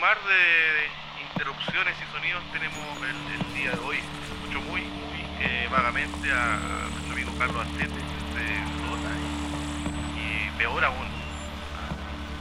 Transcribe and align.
mar 0.00 0.16
de 0.24 0.88
interrupciones 1.28 1.94
y 2.00 2.12
sonidos 2.16 2.42
tenemos 2.52 2.80
el, 3.04 3.54
día 3.54 3.72
de 3.72 3.78
hoy. 3.80 3.98
Escucho 4.32 4.62
muy, 4.62 4.80
eh, 5.40 5.68
vagamente 5.70 6.32
a, 6.32 6.56
nuestro 6.90 7.12
amigo 7.12 7.32
Carlos 7.38 7.66
Astete 7.66 8.00
de 8.32 8.46
Lota 8.88 9.12
y, 10.16 10.56
peor 10.56 10.82
aún 10.86 11.06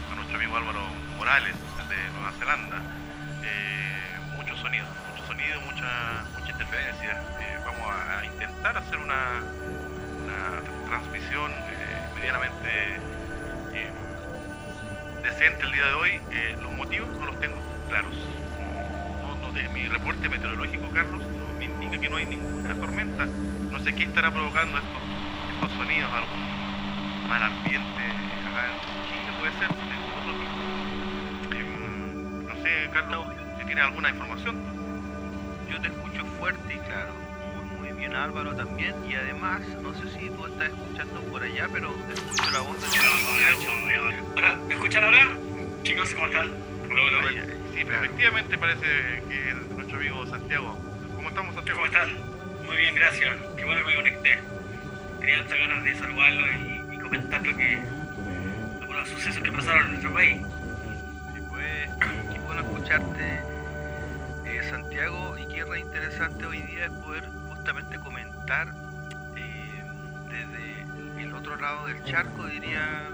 a, 0.09 0.15
nuestro 0.15 0.37
amigo 0.37 0.55
Álvaro 0.55 0.79
Morales 1.17 1.55
de 1.89 2.11
Nueva 2.13 2.31
Zelanda. 2.39 2.77
Eh, 3.43 4.37
muchos 4.37 4.57
sonidos, 4.59 4.87
muchos 5.11 5.27
sonidos, 5.27 5.61
mucha, 5.65 6.23
mucha 6.39 6.51
interferencia. 6.51 7.11
Eh, 7.41 7.59
vamos 7.65 7.93
a, 7.93 8.25
intentar 8.25 8.77
hacer 8.77 8.97
una, 8.99 9.43
una 10.23 10.87
transmisión 10.87 11.51
medianamente 12.15 12.99
el 15.45 15.71
día 15.71 15.85
de 15.85 15.93
hoy. 15.93 16.09
Eh, 16.31 16.55
los 16.61 16.71
motivos 16.73 17.07
no 17.17 17.25
los 17.27 17.39
tengo 17.39 17.55
claros. 17.87 18.13
Mi 19.73 19.87
reporte 19.87 20.27
meteorológico, 20.27 20.89
Carlos, 20.93 21.21
no 21.21 21.57
me 21.57 21.65
indica 21.65 21.97
que 21.97 22.09
no 22.09 22.17
hay 22.17 22.25
ninguna 22.25 22.73
tormenta. 22.75 23.25
No 23.25 23.79
sé 23.79 23.93
qué 23.95 24.03
estará 24.03 24.31
provocando 24.31 24.77
estos, 24.77 25.71
sonidos, 25.77 26.11
algún 26.11 27.29
mal 27.29 27.43
ambiente 27.43 28.03
acá 28.49 28.67
en 28.67 28.79
Chile, 29.07 29.31
puede 29.39 29.53
ser, 29.53 29.69
otro 30.19 30.33
tipo. 30.33 31.55
Em, 31.55 32.47
no 32.47 32.55
sé, 32.61 32.89
Carlos, 32.91 33.25
si 33.59 33.65
tiene 33.65 33.81
alguna 33.81 34.09
información. 34.09 34.57
Yo 35.69 35.79
te 35.81 35.87
escucho 35.87 36.25
fuerte 36.37 36.73
y 36.73 36.77
claro. 36.79 37.18
Álvaro 38.15 38.55
también. 38.55 38.95
Y 39.07 39.15
además, 39.15 39.61
no 39.81 39.93
sé 39.93 40.09
si 40.17 40.29
tú 40.29 40.45
estás 40.45 40.69
escuchando 40.69 41.21
por 41.23 41.43
allá, 41.43 41.67
pero 41.71 41.93
escucho 42.13 42.51
la 42.51 42.59
voz 42.61 42.81
de 42.81 42.87
Hola, 44.35 44.59
¿me 44.67 44.73
escuchan 44.73 45.03
ahora? 45.03 45.37
Chicos, 45.83 46.13
¿cómo 46.13 46.27
están? 46.27 46.49
Sí, 47.73 47.79
efectivamente 47.79 48.57
parece 48.57 48.85
que 49.27 49.49
es 49.49 49.71
nuestro 49.71 49.97
amigo 49.97 50.25
Santiago. 50.27 50.77
¿Cómo 51.15 51.29
estamos, 51.29 51.55
Santiago? 51.55 51.79
¿Cómo 51.79 51.91
están? 51.91 52.09
Muy 52.65 52.77
bien, 52.77 52.95
gracias. 52.95 53.37
Qué 53.57 53.65
bueno 53.65 53.81
que 53.81 53.87
me 53.87 53.95
conecté. 53.95 54.39
Tenía 55.19 55.39
hasta 55.39 55.55
ganas 55.55 55.83
de 55.83 55.95
saludarlo 55.95 56.47
y, 56.47 56.95
y 56.95 56.99
comentar 56.99 57.45
lo 57.45 57.55
que, 57.55 57.81
algunos 58.81 59.09
sucesos 59.09 59.43
que 59.43 59.51
pasaron 59.51 59.83
en 59.85 59.89
nuestro 59.91 60.13
país. 60.13 60.41
Sí, 61.33 61.41
pues, 61.49 61.89
qué 62.33 62.39
bueno 62.39 62.61
escucharte, 62.61 63.41
eh, 64.45 64.61
Santiago, 64.69 65.37
y 65.37 65.45
qué 65.47 65.63
re 65.63 65.79
interesante 65.79 66.45
hoy 66.45 66.61
día 66.61 66.85
es 66.85 66.91
poder 66.91 67.23
justamente 67.69 67.99
comentar 67.99 68.67
eh, 69.35 69.83
desde 70.27 71.23
el 71.23 71.35
otro 71.35 71.55
lado 71.55 71.85
del 71.85 72.03
charco, 72.03 72.47
diría 72.47 73.09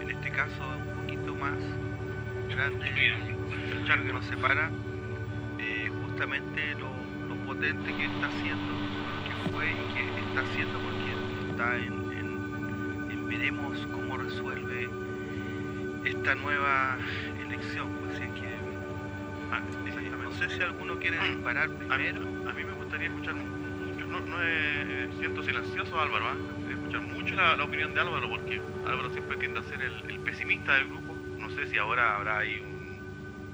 en 0.00 0.10
este 0.10 0.30
caso 0.30 0.66
un 0.78 1.02
poquito 1.02 1.34
más 1.34 1.58
grande, 2.48 2.88
el 2.88 3.86
charco 3.86 4.06
que 4.06 4.12
nos 4.14 4.24
separa, 4.24 4.70
eh, 5.58 5.90
justamente 6.06 6.74
lo, 6.76 6.96
potente 7.44 7.94
que 7.94 8.06
está 8.06 8.28
haciendo, 8.28 8.72
que 9.26 9.50
fue 9.50 9.70
y 9.70 9.94
que 9.94 10.20
está 10.28 10.40
haciendo 10.40 10.78
porque 10.80 11.50
está 11.50 11.76
en, 11.76 13.28
veremos 13.28 13.86
cómo 13.92 14.16
resuelve 14.16 14.88
esta 16.06 16.34
nueva 16.34 16.96
elección. 17.46 17.88
Así 18.10 18.22
que, 18.40 18.48
ah, 19.52 19.60
sé 20.36 20.50
si 20.50 20.62
alguno 20.62 20.98
quiere 20.98 21.18
disparar 21.18 21.70
primero. 21.70 22.20
A 22.48 22.52
mí, 22.52 22.64
me 22.64 22.72
gustaría 22.72 23.08
escuchar 23.08 23.34
mucho, 23.34 24.06
no, 24.06 24.20
no 24.20 24.42
es, 24.42 25.14
siento 25.18 25.42
silencioso 25.42 25.98
Álvaro, 25.98 26.28
¿ah? 26.28 26.36
mucho 27.00 27.34
la, 27.34 27.62
opinión 27.62 27.94
de 27.94 28.00
Álvaro 28.00 28.28
porque 28.28 28.60
Álvaro 28.86 29.10
siempre 29.10 29.36
tiende 29.38 29.60
a 29.60 29.62
ser 29.64 29.80
el, 29.80 30.20
pesimista 30.20 30.74
del 30.74 30.88
grupo. 30.88 31.14
No 31.38 31.50
sé 31.50 31.66
si 31.66 31.78
ahora 31.78 32.16
habrá 32.16 32.38
ahí 32.38 32.62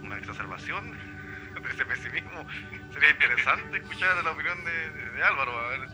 una 0.03 0.19
exacerbación 0.19 0.91
de 1.63 1.69
ese 1.69 1.85
pesimismo. 1.85 2.47
Sería 2.93 3.11
interesante 3.11 3.79
escuchar 3.79 4.23
la 4.25 4.31
opinión 4.31 4.59
de, 4.65 5.23
Álvaro, 5.23 5.59
a 5.59 5.69
ver 5.69 5.89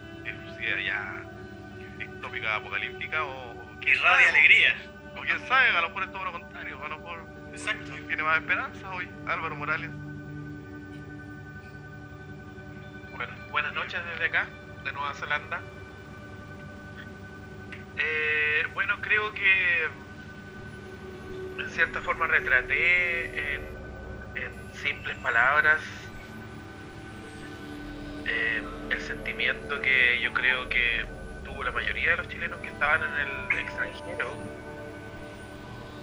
si 0.57 0.85
ya 0.85 1.23
es 1.99 2.21
tópica 2.21 2.57
apocalíptica 2.57 3.25
o... 3.25 3.79
que 3.81 3.91
irradia 3.91 4.29
alegría. 4.31 4.75
O 5.17 5.21
quién 5.21 5.39
sabe, 5.49 5.69
a 5.71 5.81
lo 5.83 5.89
mejor 5.89 6.05
es 6.05 6.13
todo 6.13 6.25
lo 6.25 6.33
contrario, 6.33 6.85
a 6.85 6.89
lo 6.89 6.99
mejor 6.99 7.27
Exacto. 7.53 7.93
tiene 8.07 8.23
más 8.23 8.39
esperanza 8.39 8.91
hoy, 8.91 9.09
Álvaro 9.27 9.57
Morales. 9.57 9.91
Bueno, 13.19 13.35
buenas 13.51 13.75
noches 13.75 14.01
desde 14.13 14.27
acá, 14.27 14.47
de 14.85 14.93
Nueva 14.93 15.13
Zelanda. 15.13 15.61
Eh, 17.97 18.63
bueno, 18.75 18.95
creo 19.01 19.35
que 19.35 19.89
en 21.59 21.71
cierta 21.71 22.01
forma 22.01 22.29
retraté 22.29 23.55
en, 23.57 23.77
simples 24.73 25.17
palabras 25.17 25.81
eh, 28.25 28.63
el 28.91 29.01
sentimiento 29.01 29.81
que 29.81 30.21
yo 30.23 30.33
creo 30.33 30.69
que 30.69 31.05
tuvo 31.45 31.65
la 31.65 31.73
mayoría 31.73 32.13
de 32.13 32.17
los 32.19 32.29
chilenos 32.29 32.61
que 32.61 32.69
estaban 32.69 33.03
en 33.03 33.51
el 33.51 33.59
extranjero 33.59 34.31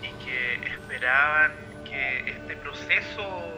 y 0.02 0.25
que 0.25 0.56
esperaban 0.68 1.54
que 1.86 2.30
este 2.30 2.58
proceso, 2.58 3.55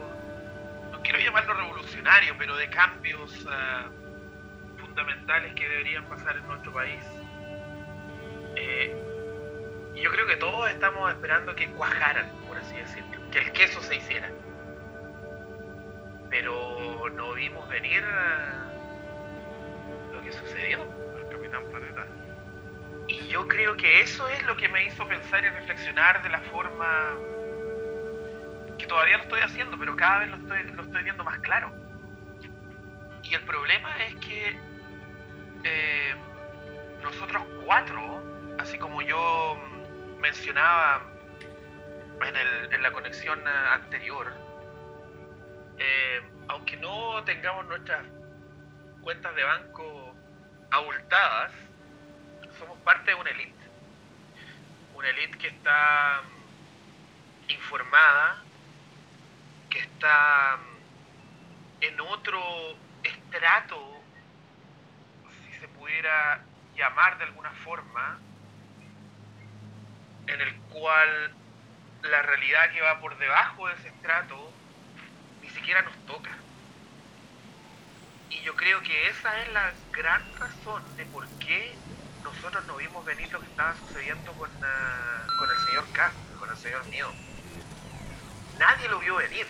quiero 1.07 1.19
llamarlo 1.19 1.53
revolucionario, 1.53 2.35
pero 2.37 2.57
de 2.57 2.69
cambios 2.69 3.47
ah, 3.49 3.85
fundamentales 4.77 5.53
que 5.53 5.67
deberían 5.67 6.03
pasar 6.09 6.35
en 6.35 6.45
nuestro 6.45 6.73
país, 6.73 7.01
eh, 8.57 8.93
y 9.95 10.01
yo 10.01 10.11
creo 10.11 10.27
que 10.27 10.35
todos 10.35 10.69
estamos 10.69 11.09
esperando 11.09 11.55
que 11.55 11.67
cuajaran, 11.69 12.29
por 12.45 12.57
así 12.57 12.75
decirlo, 12.75 13.21
que 13.31 13.39
el 13.39 13.51
queso 13.53 13.81
se 13.81 13.95
hiciera. 13.95 14.29
Pero 16.29 17.09
no 17.15 17.33
vimos 17.33 17.69
venir 17.69 18.03
lo 20.11 20.21
que 20.21 20.33
sucedió. 20.33 20.79
El 21.17 21.29
Capitán 21.29 21.63
Planeta. 21.71 22.05
Y 23.07 23.27
yo 23.29 23.47
creo 23.47 23.77
que 23.77 24.01
eso 24.01 24.27
es 24.27 24.43
lo 24.43 24.57
que 24.57 24.67
me 24.67 24.83
hizo 24.85 25.07
pensar 25.07 25.43
y 25.45 25.49
reflexionar 25.49 26.21
de 26.21 26.29
la 26.29 26.41
forma 26.41 27.15
que 28.77 28.87
todavía 28.87 29.17
lo 29.17 29.23
estoy 29.23 29.41
haciendo, 29.41 29.77
pero 29.77 29.95
cada 29.95 30.19
vez 30.19 30.29
lo 30.29 30.37
estoy, 30.37 30.63
lo 30.63 30.83
estoy 30.83 31.03
viendo 31.03 31.23
más 31.23 31.39
claro. 31.39 31.71
Y 33.23 33.33
el 33.33 33.41
problema 33.41 33.97
es 34.05 34.15
que 34.15 34.57
eh, 35.63 36.15
nosotros 37.01 37.43
cuatro 37.65 38.23
así 38.57 38.77
como 38.77 39.01
yo 39.01 39.57
mencionaba 40.19 41.01
en, 42.71 42.81
la 42.81 42.91
conexión 42.91 43.39
anterior, 43.47 44.33
eh, 45.77 46.21
aunque 46.47 46.77
no 46.77 47.23
tengamos 47.23 47.65
nuestras 47.67 48.03
cuentas 49.01 49.35
de 49.35 49.43
banco 49.43 50.15
abultadas, 50.71 51.51
somos 52.57 52.77
parte 52.79 53.11
de 53.11 53.15
una 53.15 53.29
élite. 53.29 53.53
Una 54.95 55.09
élite 55.09 55.37
que 55.37 55.47
está 55.47 56.21
informada, 57.47 58.43
que 59.69 59.79
está 59.79 60.57
mm, 60.57 61.83
en 61.83 61.99
otro 62.01 62.77
estrato, 63.03 64.01
si 65.45 65.59
se 65.59 65.67
pudiera 65.69 66.43
llamar 66.75 67.17
de 67.17 67.25
alguna 67.25 67.51
forma, 67.63 68.19
en 70.27 70.41
el 70.41 70.55
cual 70.71 71.33
la 72.03 72.21
realidad 72.21 72.71
que 72.71 72.81
va 72.81 72.99
por 72.99 73.17
debajo 73.17 73.67
de 73.67 73.73
ese 73.75 73.87
estrato 73.87 74.51
ni 75.41 75.49
siquiera 75.49 75.81
nos 75.81 75.95
toca. 76.05 76.31
Y 78.29 78.41
yo 78.41 78.55
creo 78.55 78.81
que 78.81 79.07
esa 79.09 79.41
es 79.41 79.53
la 79.53 79.73
gran 79.91 80.21
razón 80.37 80.83
de 80.97 81.05
por 81.05 81.27
qué 81.39 81.73
nosotros 82.23 82.65
no 82.65 82.75
vimos 82.75 83.05
venir 83.05 83.31
lo 83.31 83.39
que 83.39 83.47
estaba 83.47 83.73
sucediendo 83.75 84.33
con, 84.33 84.49
ah, 84.61 85.25
con 85.39 85.49
el 85.49 85.57
señor 85.67 85.91
K, 85.93 86.11
con 86.39 86.49
el 86.49 86.57
señor 86.57 86.85
mío. 86.87 87.07
Nadie 88.59 88.87
lo 88.89 88.99
vio 88.99 89.15
venir. 89.17 89.47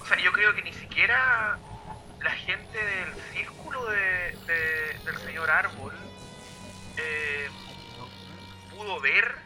O 0.00 0.06
sea, 0.06 0.18
yo 0.18 0.32
creo 0.32 0.54
que 0.54 0.62
ni 0.62 0.72
siquiera 0.72 1.58
la 2.20 2.30
gente 2.30 2.78
del 2.78 3.14
círculo 3.32 3.84
de, 3.86 4.36
del 5.04 5.16
señor 5.18 5.50
Árbol 5.50 5.94
eh, 6.96 7.50
pudo 8.70 9.00
ver 9.00 9.36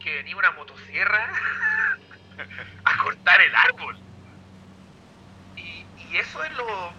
que 0.00 0.16
venía 0.16 0.36
una 0.36 0.50
motosierra 0.52 1.32
a 2.84 2.96
cortar 2.98 3.40
el 3.40 3.54
árbol. 3.54 3.98
Y, 5.56 5.86
eso 6.16 6.42
es 6.42 6.52
lo, 6.54 6.94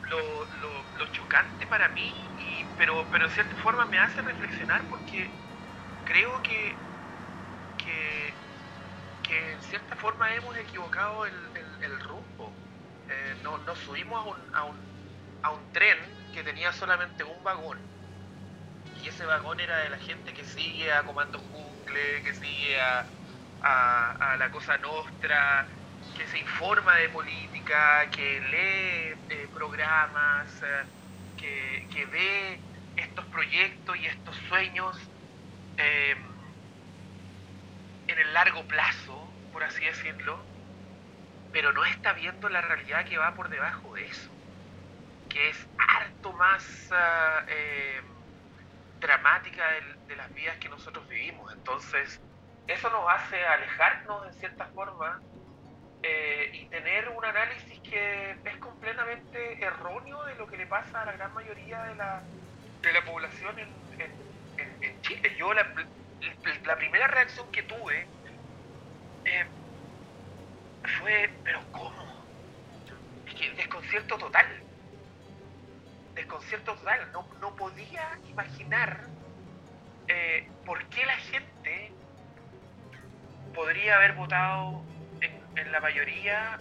chocante 1.11 1.65
para 1.65 1.89
mí, 1.89 2.13
y, 2.37 2.63
pero, 2.77 3.05
pero 3.11 3.25
en 3.25 3.31
cierta 3.31 3.55
forma 3.63 3.85
me 3.85 3.97
hace 3.97 4.21
reflexionar 4.21 4.83
porque 4.83 5.29
creo 6.05 6.41
que, 6.43 6.75
en 9.31 9.61
cierta 9.61 9.95
forma 9.95 10.33
hemos 10.33 10.55
equivocado 10.57 11.25
el, 11.25 11.99
rumbo. 12.01 12.51
Eh, 13.09 13.35
nos 13.43 13.61
no 13.65 13.75
subimos 13.75 14.37
a 14.53 14.63
un, 14.63 15.73
tren 15.73 15.97
que 16.33 16.43
tenía 16.43 16.71
solamente 16.73 17.23
un 17.23 17.43
vagón 17.43 17.77
y 19.03 19.07
ese 19.07 19.25
vagón 19.25 19.59
era 19.59 19.77
de 19.77 19.89
la 19.89 19.97
gente 19.97 20.33
que 20.33 20.43
sigue 20.43 20.91
a 20.91 21.03
Comando 21.03 21.39
Jungle, 21.39 22.21
que 22.23 22.33
sigue 22.33 22.79
a, 22.81 23.05
la 24.37 24.49
Cosa 24.51 24.77
Nostra, 24.77 25.65
que 26.17 26.27
se 26.27 26.39
informa 26.39 26.95
de 26.95 27.09
política, 27.09 28.09
que 28.11 28.39
lee 28.41 29.15
eh, 29.29 29.47
programas, 29.53 30.47
eh, 30.63 30.83
que, 31.37 31.87
que, 31.93 32.05
ve 32.05 32.59
estos 32.97 33.25
proyectos 33.25 33.97
y 33.97 34.05
estos 34.05 34.35
sueños 34.47 34.97
en 38.11 38.19
el 38.19 38.33
largo 38.33 38.63
plazo, 38.63 39.08
por 39.59 39.67
así 39.67 39.83
decirlo, 39.83 40.39
pero 41.51 41.73
no 41.73 41.83
está 41.83 42.13
viendo 42.13 42.47
la 42.47 42.61
realidad 42.61 43.03
que 43.03 43.17
va 43.17 43.33
por 43.33 43.49
debajo 43.49 43.93
de 43.93 44.05
eso, 44.05 44.29
que 45.27 45.49
es 45.49 45.67
harto 45.77 46.31
más 46.31 46.89
ah, 46.93 47.43
em, 47.49 48.05
dramática 49.01 49.65
de, 50.07 50.15
las 50.15 50.33
vidas 50.33 50.57
que 50.59 50.69
nosotros 50.69 51.05
vivimos. 51.09 51.51
Entonces, 51.51 52.21
eso 52.67 52.89
nos 52.89 53.03
hace 53.09 53.45
alejarnos 53.45 54.27
en 54.27 54.33
cierta 54.35 54.65
forma 54.67 55.19
eh, 56.03 56.51
y 56.53 56.65
tener 56.67 57.09
un 57.09 57.25
análisis 57.25 57.81
que 57.81 58.37
es 58.41 58.57
completamente 58.59 59.61
erróneo 59.61 60.23
de 60.23 60.35
lo 60.35 60.47
que 60.47 60.55
le 60.55 60.67
pasa 60.67 61.01
a 61.01 61.05
la 61.05 61.11
gran 61.11 61.33
mayoría 61.33 61.83
de 61.83 61.95
la, 61.95 62.23
de 62.81 62.93
la 62.93 63.03
población 63.03 63.59
en, 63.59 63.67
en, 64.81 65.01
Chile. 65.01 65.35
Yo 65.37 65.53
la, 65.53 65.67
la, 66.63 66.77
primera 66.77 67.07
reacción 67.07 67.51
que 67.51 67.63
tuve 67.63 68.07
eh, 69.29 69.45
fue, 70.99 71.29
pero 71.43 71.61
¿cómo? 71.71 72.23
Es 73.27 73.35
que 73.35 73.51
desconcierto 73.51 74.17
total 74.17 74.47
desconcierto 76.19 76.75
total. 76.75 77.11
No, 77.11 77.27
no 77.39 77.55
podía 77.55 78.19
imaginar 78.29 79.05
eh, 80.07 80.49
por 80.65 80.83
qué 80.85 81.05
la 81.05 81.17
gente 81.17 81.91
podría 83.53 83.95
haber 83.95 84.13
votado 84.13 84.83
en, 85.21 85.71
la 85.71 85.81
mayoría 85.81 86.57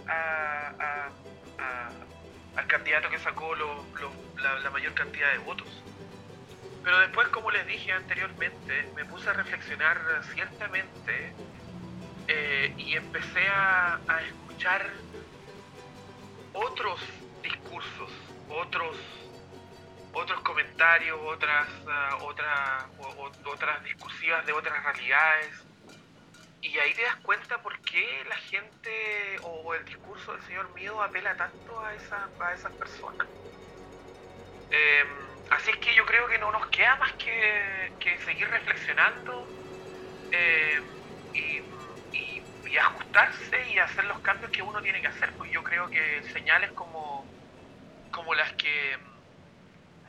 al 2.56 2.66
candidato 2.66 3.08
que 3.10 3.18
sacó 3.18 3.54
la, 3.54 4.70
mayor 4.70 4.94
cantidad 4.94 5.30
de 5.32 5.38
votos. 5.38 5.82
Pero 6.82 6.98
después, 7.00 7.28
como 7.28 7.50
les 7.50 7.66
dije 7.66 7.92
anteriormente, 7.92 8.90
me 8.96 9.04
puse 9.04 9.28
a 9.28 9.34
reflexionar 9.34 9.98
ciertamente 10.34 11.32
eh, 12.28 12.74
y 12.76 12.94
empecé 12.94 13.46
a, 13.48 13.98
escuchar 14.26 14.90
otros 16.52 17.00
discursos, 17.42 18.10
otros 18.48 18.96
otros 20.12 20.40
comentarios, 20.40 21.18
otras, 21.22 21.68
uh, 21.84 22.24
otras, 22.24 22.84
otras 23.44 23.84
discursivas 23.84 24.44
de 24.46 24.52
otras 24.52 24.82
realidades. 24.82 25.64
Y 26.60 26.76
ahí 26.78 26.92
te 26.94 27.02
das 27.02 27.16
cuenta 27.16 27.62
por 27.62 27.78
qué 27.82 28.24
la 28.28 28.36
gente 28.36 29.36
o 29.42 29.74
el 29.74 29.84
discurso 29.84 30.32
del 30.32 30.42
señor 30.42 30.74
Miedo 30.74 31.00
apela 31.00 31.36
tanto 31.36 31.78
a, 31.80 31.94
esa, 31.94 32.28
a 32.40 32.52
esas 32.52 32.72
personas. 32.72 33.28
Em, 34.70 35.08
así 35.50 35.70
es 35.70 35.76
que 35.76 35.94
yo 35.94 36.04
creo 36.04 36.26
que 36.26 36.38
no 36.38 36.50
nos 36.50 36.66
queda 36.68 36.96
más 36.96 37.12
que, 37.12 37.92
que 38.00 38.18
seguir 38.22 38.48
reflexionando 38.48 39.46
em, 40.32 40.82
y, 41.32 41.62
y, 42.68 42.74
y, 42.74 42.78
ajustarse 42.78 43.70
y 43.70 43.78
hacer 43.78 44.04
los 44.04 44.18
cambios 44.20 44.50
que 44.50 44.62
uno 44.62 44.80
tiene 44.80 45.00
que 45.00 45.08
hacer. 45.08 45.30
Pues 45.32 45.50
yo 45.50 45.62
creo 45.62 45.88
que 45.88 46.22
señales 46.32 46.70
como, 46.72 47.24
como 48.10 48.34
las 48.34 48.52
que 48.54 48.98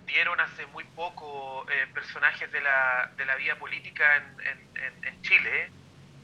dieron 0.10 0.40
hace 0.40 0.66
muy 0.68 0.84
poco 0.84 1.66
eh, 1.70 1.88
personajes 1.94 2.52
de 2.52 2.62
la, 2.62 3.12
de 3.16 3.26
la 3.26 3.36
vida 3.36 3.56
política 3.56 4.18
en, 4.18 5.06
en, 5.06 5.22
Chile, 5.22 5.70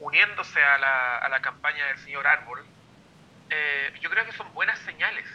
uniéndose 0.00 0.62
a 0.62 0.78
la, 0.78 1.18
a 1.18 1.28
la, 1.28 1.40
campaña 1.40 1.86
del 1.86 1.98
señor 1.98 2.26
Árbol, 2.26 2.64
eh, 3.50 3.92
yo 4.00 4.10
creo 4.10 4.24
que 4.24 4.32
son 4.32 4.52
buenas 4.54 4.78
señales 4.80 5.26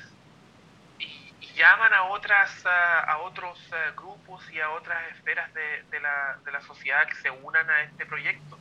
y, 1.00 1.32
llaman 1.56 1.94
a 1.94 2.04
otras 2.04 2.66
a, 2.66 3.18
otros 3.20 3.60
eh, 3.74 3.92
grupos 3.96 4.50
y 4.52 4.60
a 4.60 4.70
otras 4.72 5.12
esferas 5.12 5.54
de, 5.54 5.84
de, 5.92 6.00
la, 6.00 6.38
de, 6.46 6.52
la, 6.52 6.62
sociedad 6.62 7.06
que 7.08 7.16
se 7.16 7.30
unan 7.30 7.70
a 7.70 7.82
este 7.84 8.06
proyecto. 8.06 8.58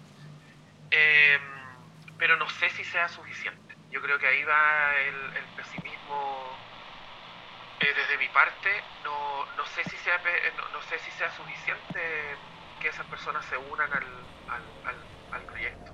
Em, 0.90 1.59
pero 2.20 2.36
no 2.36 2.48
sé 2.50 2.68
si 2.70 2.84
sea 2.84 3.08
suficiente. 3.08 3.74
Yo 3.90 4.00
creo 4.02 4.18
que 4.18 4.26
ahí 4.26 4.44
va 4.44 4.94
el, 4.94 5.44
pesimismo 5.56 6.56
eh, 7.80 7.92
desde 7.96 8.18
mi 8.18 8.28
parte, 8.28 8.68
no, 9.02 9.46
no, 9.56 9.66
sé 9.66 9.82
si 9.84 9.96
sea, 9.96 10.20
no, 10.72 10.82
sé 10.82 10.98
si 10.98 11.10
sea 11.12 11.30
suficiente 11.32 12.36
que 12.78 12.88
esas 12.88 13.06
personas 13.06 13.44
se 13.46 13.56
unan 13.56 13.90
al, 13.90 14.04
al, 14.50 14.96
al, 15.32 15.42
proyecto. 15.46 15.92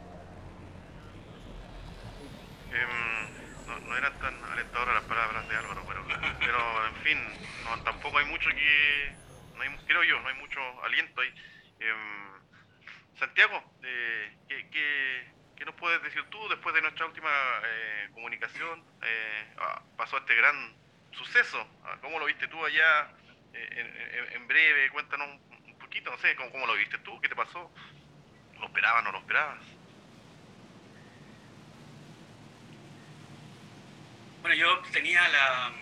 Em, 2.73 3.87
no, 3.87 3.97
eran 3.97 4.19
tan 4.19 4.45
alentadoras 4.45 4.95
las 4.97 5.05
palabras 5.05 5.49
de 5.49 5.57
Álvaro, 5.57 5.85
pero, 5.87 6.05
pero 6.41 6.87
en 6.89 6.97
fin, 6.97 7.19
no, 7.65 7.83
tampoco 7.85 8.19
hay 8.19 8.25
mucho 8.27 8.51
que, 8.51 9.17
no 9.55 9.63
hay, 9.63 9.69
creo 9.87 10.03
yo, 10.03 10.21
no 10.21 10.29
hay 10.29 10.35
mucho 10.35 10.61
aliento 10.83 11.21
ahí. 11.21 11.33
Em, 11.79 13.17
Santiago, 13.17 13.63
eh, 13.83 14.37
¿qué, 14.49 14.69
qué, 14.71 15.37
qué, 15.57 15.65
nos 15.65 15.75
puedes 15.75 16.03
decir 16.03 16.25
tú 16.31 16.49
después 16.49 16.75
de 16.75 16.83
nuestra 16.83 17.07
última 17.07 17.31
eh, 17.65 18.09
comunicación? 18.15 18.83
Ah, 19.59 19.83
pasó 19.97 20.19
este 20.19 20.35
gran 20.35 20.75
suceso. 21.13 21.67
Ah, 21.85 21.97
¿Cómo 22.01 22.19
lo 22.19 22.27
viste 22.27 22.47
tú 22.49 22.65
allá 22.65 23.11
eh, 23.53 24.31
en, 24.33 24.47
breve? 24.47 24.91
Cuéntanos 24.91 25.29
un 25.67 25.79
poquito, 25.79 26.11
no 26.11 26.19
sé, 26.19 26.37
¿cómo, 26.37 26.67
lo 26.67 26.75
viste 26.75 26.99
tú? 26.99 27.21
¿Qué 27.21 27.29
te 27.29 27.37
pasó? 27.37 27.71
¿Lo 28.59 28.67
esperabas, 28.67 29.05
no 29.05 29.13
lo 29.13 29.19
esperabas? 29.19 29.59
Bueno, 34.43 34.57
yo 34.57 34.79
tenía 34.93 35.27
la... 35.29 35.73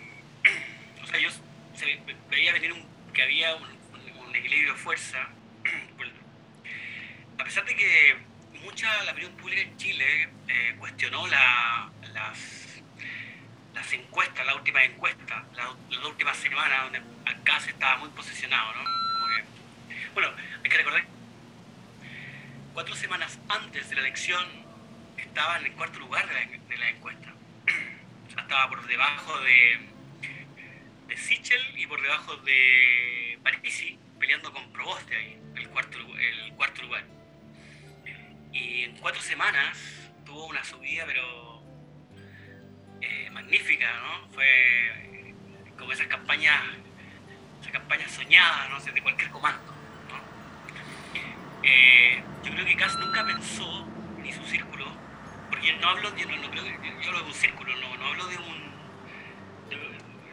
O 1.03 1.06
sea, 1.06 1.19
yo 1.19 1.29
veía 2.31 2.53
venir 2.55 2.73
un, 2.73 3.12
que 3.12 3.23
había 3.23 3.55
un, 3.56 3.75
equilibrio 4.35 4.73
de 4.73 4.79
fuerza. 4.79 5.29
A 7.38 7.44
pesar 7.44 7.65
de 7.67 7.76
que 7.76 8.17
mucha 8.64 9.05
la 9.05 9.12
opinión 9.12 9.32
pública 9.32 9.62
en 9.62 9.76
Chile 9.76 10.28
eh, 10.49 10.75
cuestionó 10.78 11.26
la, 11.26 11.90
las 12.12 12.64
las 13.75 13.93
encuestas, 13.93 14.46
la 14.46 14.55
última 14.55 14.84
encuesta, 14.84 15.44
las 15.55 15.66
la 15.90 16.08
últimas 16.08 16.37
semanas, 16.37 16.84
donde 16.84 17.02
acá 17.28 17.61
se 17.61 17.70
estaba 17.70 17.96
muy 17.99 18.08
posicionado, 18.11 18.72
¿no? 18.75 18.94
bueno, 20.14 20.31
hay 20.62 20.70
que 20.70 20.76
recordar, 20.76 21.05
cuatro 22.72 22.94
semanas 22.94 23.38
antes 23.49 23.88
de 23.88 23.96
la 23.96 24.02
elección 24.02 24.44
estaba 25.16 25.59
en 25.59 25.66
el 25.66 25.73
cuarto 25.73 25.99
lugar 25.99 26.26
de 26.28 26.76
la, 26.76 26.88
encuesta. 26.88 27.33
estaba 28.28 28.68
por 28.68 28.87
debajo 28.87 29.40
de, 29.40 29.80
de 31.09 31.16
Sichel 31.16 31.78
y 31.78 31.87
por 31.87 32.00
debajo 32.00 32.37
de 32.37 33.38
Parisi, 33.42 33.99
peleando 34.21 34.52
con 34.52 34.73
Proboste 34.73 35.16
ahí, 35.16 35.40
el 35.56 35.68
cuarto, 35.68 35.99
el 35.99 36.52
cuarto 36.52 36.83
lugar. 36.83 37.04
Cuatro 39.04 39.20
semanas 39.20 39.76
tuvo 40.25 40.46
una 40.46 40.64
subida, 40.64 41.04
pero 41.04 41.62
eh, 43.02 43.28
magnífica, 43.32 43.87
¿no? 44.00 44.30
Fue 44.30 45.34
como 45.78 45.92
esas 45.92 46.06
campañas, 46.06 46.58
campañas 47.70 48.11
soñadas, 48.11 48.70
¿no? 48.70 48.80
de 48.80 49.02
cualquier 49.02 49.28
comando, 49.30 49.75
eh, 51.62 52.23
yo 52.44 52.52
creo 52.52 52.64
que 52.64 52.76
Cass 52.76 52.99
nunca 52.99 53.26
pensó, 53.26 53.87
ni 54.23 54.32
su 54.32 54.42
círculo, 54.46 54.87
porque 55.50 55.66
yo 55.66 55.76
no 55.82 55.88
hablo, 55.90 56.11
de, 56.11 56.25
no, 56.25 56.50
creo, 56.50 56.64
yo 56.64 57.08
hablo 57.11 57.20
de 57.25 57.26
un 57.26 57.34
círculo, 57.34 57.76
no, 57.76 57.96
no 57.99 58.06
hablo 58.06 58.26
de 58.28 58.38
un, 58.38 58.73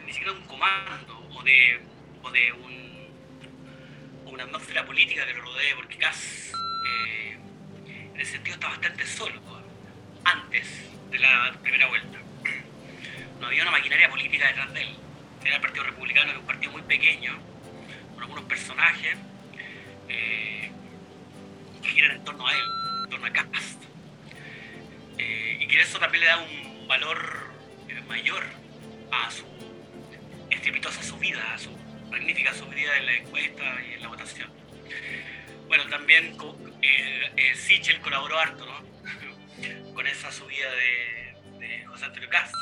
ni 0.06 0.12
siquiera 0.14 0.32
de 0.32 0.38
un 0.38 0.46
comando 0.46 1.28
o 1.30 1.42
de, 1.42 1.78
o 2.22 2.30
de 2.30 2.52
un, 2.54 4.32
una 4.32 4.44
atmósfera 4.44 4.86
política 4.86 5.26
que 5.26 5.34
lo 5.34 5.42
rodee, 5.42 5.74
porque 5.74 5.98
Cass 5.98 6.54
eh, 6.86 7.38
en 8.14 8.20
ese 8.20 8.32
sentido 8.32 8.54
está 8.54 8.68
bastante 8.68 9.06
solo 9.06 9.40
antes 10.24 10.66
de 11.10 11.18
la 11.18 11.52
primera 11.62 11.86
vuelta 11.88 12.18
no 13.40 13.46
había 13.46 13.62
una 13.62 13.72
maquinaria 13.72 14.08
política 14.08 14.46
detrás 14.46 14.72
de 14.72 14.82
él. 14.82 14.96
Era 15.44 15.56
el 15.56 15.60
Partido 15.60 15.84
Republicano, 15.84 16.26
que 16.26 16.32
es 16.32 16.38
un 16.38 16.46
partido 16.46 16.72
muy 16.72 16.82
pequeño, 16.82 17.36
con 18.14 18.22
algunos 18.22 18.44
personajes 18.44 19.16
eh, 20.08 20.70
que 21.82 21.88
giran 21.88 22.12
en 22.12 22.24
torno 22.24 22.46
a 22.46 22.52
él, 22.52 22.64
en 23.04 23.10
torno 23.10 23.26
a 23.26 23.30
Cast. 23.32 23.82
Eh, 25.18 25.58
y 25.60 25.66
que 25.66 25.80
eso 25.80 25.98
también 25.98 26.20
le 26.20 26.26
da 26.28 26.38
un 26.38 26.86
valor 26.86 27.50
eh, 27.88 28.00
mayor 28.08 28.44
a 29.10 29.30
su 29.30 29.44
estrepitosa 30.50 31.02
subida, 31.02 31.54
a 31.54 31.58
su 31.58 31.70
magnífica 32.10 32.54
subida 32.54 32.96
en 32.98 33.06
la 33.06 33.14
encuesta 33.14 33.82
y 33.88 33.94
en 33.94 34.02
la 34.02 34.08
votación. 34.08 34.48
Bueno, 35.66 35.88
también 35.88 36.36
eh, 36.82 37.54
Sichel 37.54 38.00
colaboró 38.00 38.38
harto 38.38 38.66
¿no? 38.66 39.94
con 39.94 40.06
esa 40.06 40.30
subida 40.32 40.70
de, 40.70 41.36
de 41.58 41.86
José 41.86 42.04
Antonio 42.06 42.28
Cast 42.28 42.54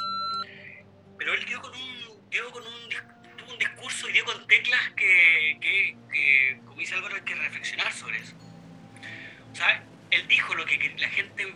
pero 1.20 1.34
él 1.34 1.44
quedó 1.44 1.60
con 1.60 1.70
un, 1.74 2.30
quedó 2.30 2.50
con 2.50 2.62
un, 2.66 3.36
tuvo 3.36 3.52
un 3.52 3.58
discurso 3.58 4.08
y 4.08 4.12
dio 4.14 4.24
con 4.24 4.46
teclas 4.46 4.88
que, 4.96 5.58
que, 5.60 5.96
que, 6.10 6.60
como 6.64 6.80
dice 6.80 6.94
Álvaro, 6.94 7.14
hay 7.14 7.20
que 7.20 7.34
reflexionar 7.34 7.92
sobre 7.92 8.16
eso. 8.20 8.34
O 9.52 9.54
sea, 9.54 9.84
él 10.10 10.26
dijo 10.28 10.54
lo 10.54 10.64
que 10.64 10.94
la 10.96 11.10
gente, 11.10 11.54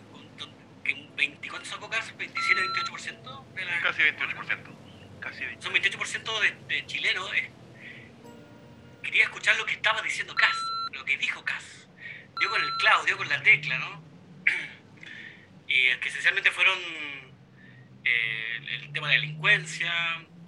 20, 1.17 1.49
¿cuánto 1.49 1.67
sacó 1.67 1.89
Cas? 1.89 2.15
¿27, 2.15 2.31
28% 2.35 3.45
de 3.55 3.65
la... 3.65 3.81
Casi 3.81 4.01
28%. 4.03 5.19
Casi 5.19 5.43
28%. 5.43 5.61
Son 5.63 5.73
28% 5.73 6.39
de, 6.41 6.75
de 6.75 6.85
chilenos. 6.85 7.33
eh. 7.33 7.49
Quería 9.01 9.23
escuchar 9.23 9.57
lo 9.57 9.65
que 9.65 9.73
estaba 9.73 9.99
diciendo 10.03 10.35
Cas, 10.35 10.55
lo 10.93 11.03
que 11.05 11.17
dijo 11.17 11.43
Cas. 11.43 11.84
Dio 12.39 12.49
con 12.49 12.61
el 12.61 12.71
clavo, 12.77 13.03
dio 13.05 13.17
con 13.17 13.29
la 13.29 13.41
tecla, 13.41 13.77
¿no? 13.77 14.03
y 15.67 15.95
que 15.99 16.09
esencialmente 16.09 16.51
fueron 16.51 16.77
eh, 18.03 18.59
el, 18.81 18.91
tema 18.93 19.09
de 19.09 19.15
delincuencia, 19.15 19.91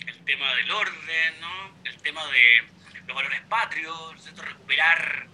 el 0.06 0.24
tema 0.26 0.54
del 0.56 0.72
orden, 0.72 1.40
¿no? 1.42 1.76
El 1.84 1.98
tema 2.02 2.26
de 2.28 2.64
los 3.06 3.16
valores 3.16 3.42
patrios, 3.42 4.14
¿no 4.16 4.30
es? 4.32 4.38
Recuperar 4.38 5.28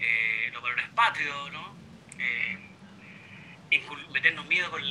eh, 0.00 0.50
los 0.52 0.62
valores 0.62 0.88
patrios, 0.90 1.52
¿no? 1.52 1.76
Eh, 2.18 2.58
meternos 4.12 4.44
miedo 4.46 4.70
con 4.70 4.82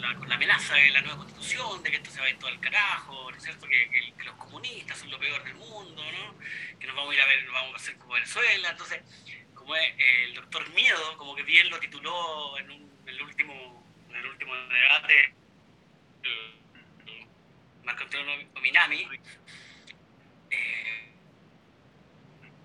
la, 0.00 0.14
con 0.16 0.28
la 0.28 0.34
amenaza 0.36 0.74
de 0.74 0.90
la 0.90 1.02
nueva 1.02 1.18
constitución, 1.18 1.82
de 1.82 1.90
que 1.90 1.96
esto 1.98 2.10
se 2.10 2.20
va 2.20 2.26
a 2.26 2.30
ir 2.30 2.38
todo 2.38 2.48
al 2.48 2.58
carajo, 2.60 3.30
¿no 3.30 3.36
es 3.36 3.42
cierto? 3.42 3.66
Que, 3.68 3.88
que- 3.90 4.14
que 4.16 4.24
los 4.24 4.34
comunistas 4.36 4.98
son 4.98 5.10
lo 5.10 5.18
peor 5.18 5.44
del 5.44 5.54
mundo, 5.54 6.02
¿no? 6.12 6.34
Que 6.78 6.86
nos 6.86 6.96
vamos 6.96 7.12
a 7.12 7.14
ir 7.14 7.20
a 7.20 7.26
ver, 7.26 7.44
nos 7.44 7.52
vamos 7.52 7.72
a 7.74 7.76
hacer 7.76 7.98
como 7.98 8.14
Venezuela. 8.14 8.70
Entonces, 8.70 9.02
como 9.66 9.74
el 9.76 10.34
doctor 10.34 10.68
Miedo, 10.74 11.16
como 11.18 11.34
que 11.34 11.42
bien 11.42 11.68
lo 11.70 11.78
tituló 11.80 12.56
en, 12.58 12.70
un- 12.70 12.90
en 13.02 13.08
el 13.08 13.22
último 13.22 13.84
en 14.10 14.16
el 14.16 14.26
último 14.26 14.54
debate, 14.54 15.34
Marco 17.84 18.02
Antonio 18.04 18.26
Minami, 18.60 19.08
eh, 20.50 21.12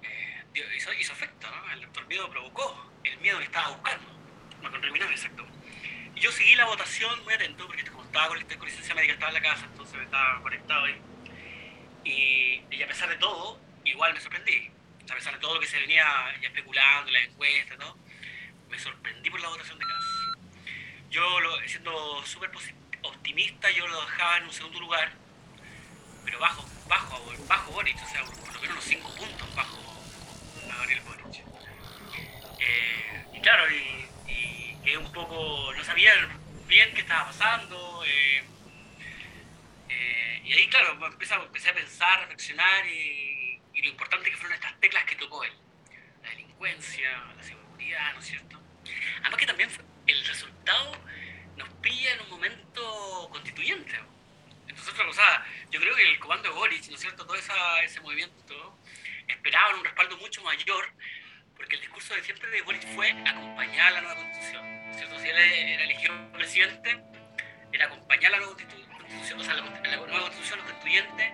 eh, 0.04 0.76
hizo, 0.78 0.94
hizo 0.94 1.14
efecto, 1.14 1.48
¿no? 1.50 1.72
El 1.74 1.82
doctor 1.82 2.06
Miedo 2.08 2.30
provocó 2.30 2.92
el 3.04 3.18
miedo 3.20 3.38
que 3.40 3.46
estaba 3.46 3.70
buscando. 3.70 4.08
Marco 4.62 4.76
Antonio 4.76 4.94
Minami, 4.94 5.14
exacto. 5.14 5.46
Y 6.16 6.20
yo 6.20 6.32
seguí 6.32 6.56
la 6.56 6.66
votación 6.66 7.24
muy 7.24 7.34
atento, 7.34 7.68
porque 7.68 7.84
como 7.86 8.04
estaba 8.04 8.28
con, 8.30 8.40
con 8.44 8.68
licencia 8.68 8.96
médica, 8.96 9.14
estaba 9.14 9.30
en 9.30 9.36
la 9.36 9.50
casa, 9.50 9.66
entonces 9.66 10.02
estaba 10.02 10.42
conectado 10.42 10.86
ahí. 10.86 10.96
Y, 12.04 12.64
y 12.72 12.84
a 12.84 12.88
pesar 12.88 13.10
de 13.10 13.18
todo, 13.18 13.60
igual 13.84 14.14
me 14.14 14.20
sorprendí. 14.22 14.72
A 15.10 15.16
pesar 15.16 15.34
de 15.34 15.40
todo 15.40 15.56
lo 15.56 15.60
que 15.60 15.68
se 15.68 15.80
venía 15.80 16.06
ya 16.42 16.48
especulando, 16.48 17.12
las 17.12 17.24
encuestas, 17.24 17.78
¿no? 17.80 17.98
me 18.70 18.80
sorprendí 18.80 19.30
por 19.30 19.42
la 19.42 19.50
votación 19.50 19.78
de 19.78 19.86
Kass. 19.86 20.06
Yo, 21.10 21.40
lo, 21.42 21.60
siendo 21.68 22.26
súper 22.26 22.50
optimista, 23.02 23.70
yo 23.72 23.86
lo 23.88 24.02
dejaba 24.02 24.38
en 24.38 24.44
un 24.46 24.54
segundo 24.54 24.80
lugar, 24.80 25.12
pero 26.24 26.40
bajo, 26.40 26.66
bajo, 26.88 27.34
bajo 27.48 27.72
Boric, 27.74 27.98
o 28.02 28.08
sea, 28.10 28.24
por 28.24 28.54
lo 28.56 28.62
menos 28.62 28.72
unos 28.76 28.84
5 28.86 29.14
puntos 29.16 29.56
bajo 29.56 29.78
a 30.72 30.76
Gabriel 30.78 31.02
Boric. 31.02 31.44
Eh, 32.60 33.26
y 33.34 33.42
claro, 33.42 33.70
y, 33.72 34.06
y 34.32 34.78
quedé 34.86 34.98
un 34.98 35.12
poco, 35.12 35.74
no 35.76 35.84
sabía 35.84 36.14
bien 36.68 36.94
qué 36.94 37.02
estaba 37.02 37.26
pasando. 37.28 38.04
eh, 38.06 38.44
eh, 39.90 40.42
y 40.46 40.54
ahí, 40.54 40.68
claro, 40.70 40.98
empecé, 41.06 41.34
empecé 41.36 41.70
a 41.70 41.74
pensar, 41.74 42.14
a 42.20 42.22
reflexionar 42.22 42.86
y, 42.88 43.60
y 43.74 43.82
lo 43.82 43.88
importante 43.90 44.30
que 44.30 44.38
fueron 44.38 44.54
estas 44.56 44.80
teclas 44.80 45.04
que 45.06 45.16
tocó 45.16 45.44
él. 45.44 45.54
La 46.24 46.30
delincuencia, 46.30 47.12
la 47.36 47.44
seguridad, 47.44 48.14
¿no 48.14 48.20
es 48.20 48.26
cierto? 48.28 48.60
Además 49.22 49.40
que 49.40 49.46
también 49.46 49.70
fue- 49.70 49.84
el 50.08 50.26
resultado 50.26 50.98
nos 51.58 51.70
pilla 51.82 52.14
en 52.14 52.22
un 52.22 52.30
momento 52.30 53.30
constituyente. 53.32 54.00
Entonces, 54.68 54.94
otra 54.94 55.06
cosa, 55.06 55.46
yo 55.72 55.80
creo 55.80 55.96
que 55.96 56.10
el 56.10 56.20
comando 56.20 56.50
de 56.50 56.56
Boric, 56.56 56.82
¿no 56.82 56.86
es 56.86 56.90
cierto? 57.02 57.26
Todo 57.26 57.36
ese 57.36 58.00
movimiento 58.02 58.78
esperaban 59.28 59.76
un 59.78 59.84
respaldo 59.86 60.18
mucho 60.18 60.42
mayor 60.44 60.92
porque 61.56 61.76
el 61.76 61.82
discurso 61.82 62.14
de 62.16 62.24
siempre 62.24 62.50
de 62.50 62.62
Boric 62.64 62.86
fue 62.96 63.12
acompañar 63.12 63.94
la 63.94 64.02
nueva 64.02 64.16
constitución. 64.22 64.64
¿no 64.86 64.92
es 64.92 64.98
¿cierto? 64.98 65.20
Si 65.20 65.30
él 65.30 65.38
era 65.38 65.84
elegido 65.84 66.32
presidente, 66.34 67.00
era 67.72 67.86
acompañar 67.86 68.32
la 68.32 68.38
nueva 68.40 68.54
constitu- 68.54 68.88
constitución, 68.98 69.40
o 69.40 69.44
sea, 69.44 69.54
la, 69.54 69.62
la 69.64 69.96
nueva 69.98 70.22
constitución, 70.22 70.60
los 70.60 70.68
constituyentes, 70.72 71.32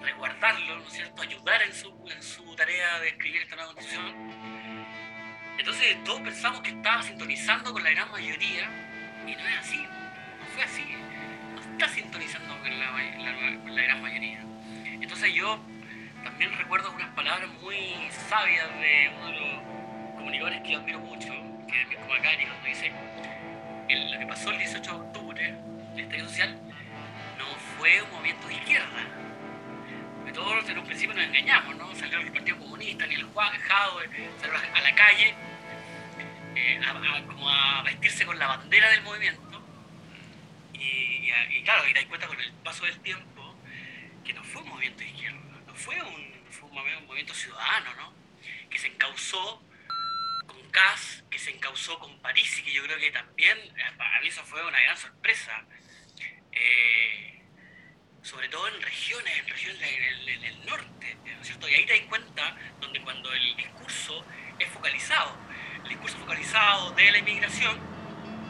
resguardarlo, 0.00 0.78
¿no 0.78 0.86
es 0.86 0.92
cierto? 0.92 1.22
Ayudar 1.22 1.62
en 1.62 1.74
su, 1.74 2.08
en 2.10 2.22
su 2.22 2.56
tarea 2.56 2.98
de 3.00 3.08
escribir 3.08 3.42
esta 3.42 3.56
nueva 3.56 3.74
constitución. 3.74 4.14
Entonces 5.58 6.02
todos 6.04 6.20
pensamos 6.22 6.60
que 6.62 6.70
estaba 6.70 7.02
sintonizando 7.02 7.72
con 7.72 7.82
la 7.82 7.90
gran 7.90 8.10
mayoría 8.10 8.70
y 9.26 9.32
no 9.34 9.48
es 9.48 9.58
así, 9.58 9.76
no 9.78 10.46
fue 10.54 10.62
así, 10.62 10.84
no 11.54 11.60
está 11.60 11.88
sintonizando 11.88 12.56
con 12.58 12.78
la, 12.78 12.90
la- 12.92 13.70
la 13.72 13.82
gran 13.82 14.00
mayoría. 14.02 14.40
Entonces 15.00 15.32
yo 15.34 15.58
también 16.24 16.56
recuerdo 16.58 16.90
unas 16.92 17.08
palabras 17.10 17.48
muy 17.62 17.76
sabias 18.28 18.68
de 18.80 19.10
uno 19.16 19.26
de 19.28 19.32
los 19.40 19.62
comunicadores 20.16 20.60
que 20.62 20.72
yo 20.72 20.78
admiro 20.78 20.98
mucho, 21.00 21.28
que 21.68 21.82
es 21.82 21.88
Mirko 21.88 22.08
Macari, 22.08 22.44
cuando 22.46 22.66
dice, 22.66 22.92
el- 23.88 24.10
lo 24.12 24.18
que 24.18 24.26
pasó 24.26 24.50
el 24.50 24.58
18 24.58 24.92
de 24.92 25.00
octubre, 25.00 25.54
el 25.94 26.00
estallido 26.00 26.28
social, 26.28 26.60
no 27.38 27.44
fue 27.78 28.02
un 28.02 28.10
movimiento 28.10 28.46
de 28.48 28.54
izquierda. 28.54 28.86
Que 30.26 30.32
todos 30.32 30.68
en 30.68 30.78
un 30.78 30.84
principio 30.84 31.14
nos 31.14 31.24
engañamos, 31.24 31.74
¿no? 31.76 31.94
Salió 31.94 32.18
el 32.20 32.30
Partido 32.32 32.58
Comunista, 32.58 33.06
ni 33.06 33.14
el 33.14 33.26
Jado, 33.32 34.00
salió 34.40 34.56
a 34.74 34.80
la 34.80 34.94
calle 34.94 35.34
eh, 36.56 36.80
a- 36.84 37.22
como 37.26 37.48
a 37.48 37.82
vestirse 37.82 38.26
con 38.26 38.38
la 38.38 38.48
bandera 38.48 38.90
del 38.90 39.02
movimiento. 39.02 39.62
Y, 40.74 41.30
claro, 41.62 41.88
y 41.88 41.94
te 41.94 42.06
cuenta 42.06 42.26
con 42.26 42.38
el 42.40 42.52
paso 42.64 42.84
del 42.84 42.98
tiempo 43.00 43.37
que 44.28 44.34
no 44.34 44.44
fue 44.44 44.60
un 44.60 44.68
movimiento 44.68 45.00
de 45.02 45.08
izquierda, 45.08 45.38
no 45.66 45.74
fue 45.74 46.00
un, 46.02 46.44
fue 46.50 46.68
un 46.68 46.76
movi- 46.76 46.98
un 46.98 47.06
movimiento 47.06 47.32
ciudadano, 47.32 47.94
¿no? 47.94 48.12
Que 48.68 48.78
se 48.78 48.88
encauzó 48.88 49.64
con 50.46 50.70
Kass, 50.70 51.24
que 51.30 51.38
se 51.38 51.50
encauzó 51.50 51.98
con 51.98 52.20
Parisi, 52.20 52.62
que 52.62 52.70
yo 52.72 52.82
creo 52.84 52.98
que 52.98 53.10
también, 53.10 53.56
eh, 53.58 53.92
para 53.96 54.20
mí 54.20 54.28
eso 54.28 54.44
fue 54.44 54.60
una 54.66 54.78
gran 54.82 54.98
sorpresa. 54.98 55.64
Eh, 56.52 57.42
sobre 58.20 58.50
todo 58.50 58.68
en 58.68 58.82
regiones, 58.82 59.38
en 59.38 59.48
regiones 59.48 59.82
en 60.44 60.66
norte, 60.66 61.16
¿no 61.24 61.40
es 61.40 61.46
cierto? 61.46 61.66
Y 61.66 61.74
ahí 61.74 61.86
te 61.86 61.98
das 61.98 62.08
cuenta 62.08 62.54
donde 62.80 63.00
cuando 63.00 63.32
el 63.32 63.56
discurso 63.56 64.26
es 64.58 64.68
focalizado, 64.68 65.38
el 65.84 65.88
discurso 65.88 66.18
focalizado 66.18 66.90
de 66.90 67.10
la 67.12 67.18
inmigración 67.18 67.80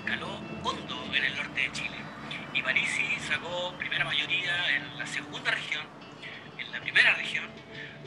caló 0.07 0.29
hondo 0.65 1.15
en 1.15 1.23
el 1.23 1.37
norte 1.37 1.61
de 1.61 1.73
Chile. 1.73 1.97
Parisi 2.69 3.17
sacó 3.27 3.75
primera 3.79 4.05
mayoría 4.05 4.77
en 4.77 4.99
la 4.99 5.07
segunda 5.07 5.51
región, 5.51 5.87
en 6.59 6.71
la 6.71 6.79
primera 6.83 7.15
región, 7.15 7.47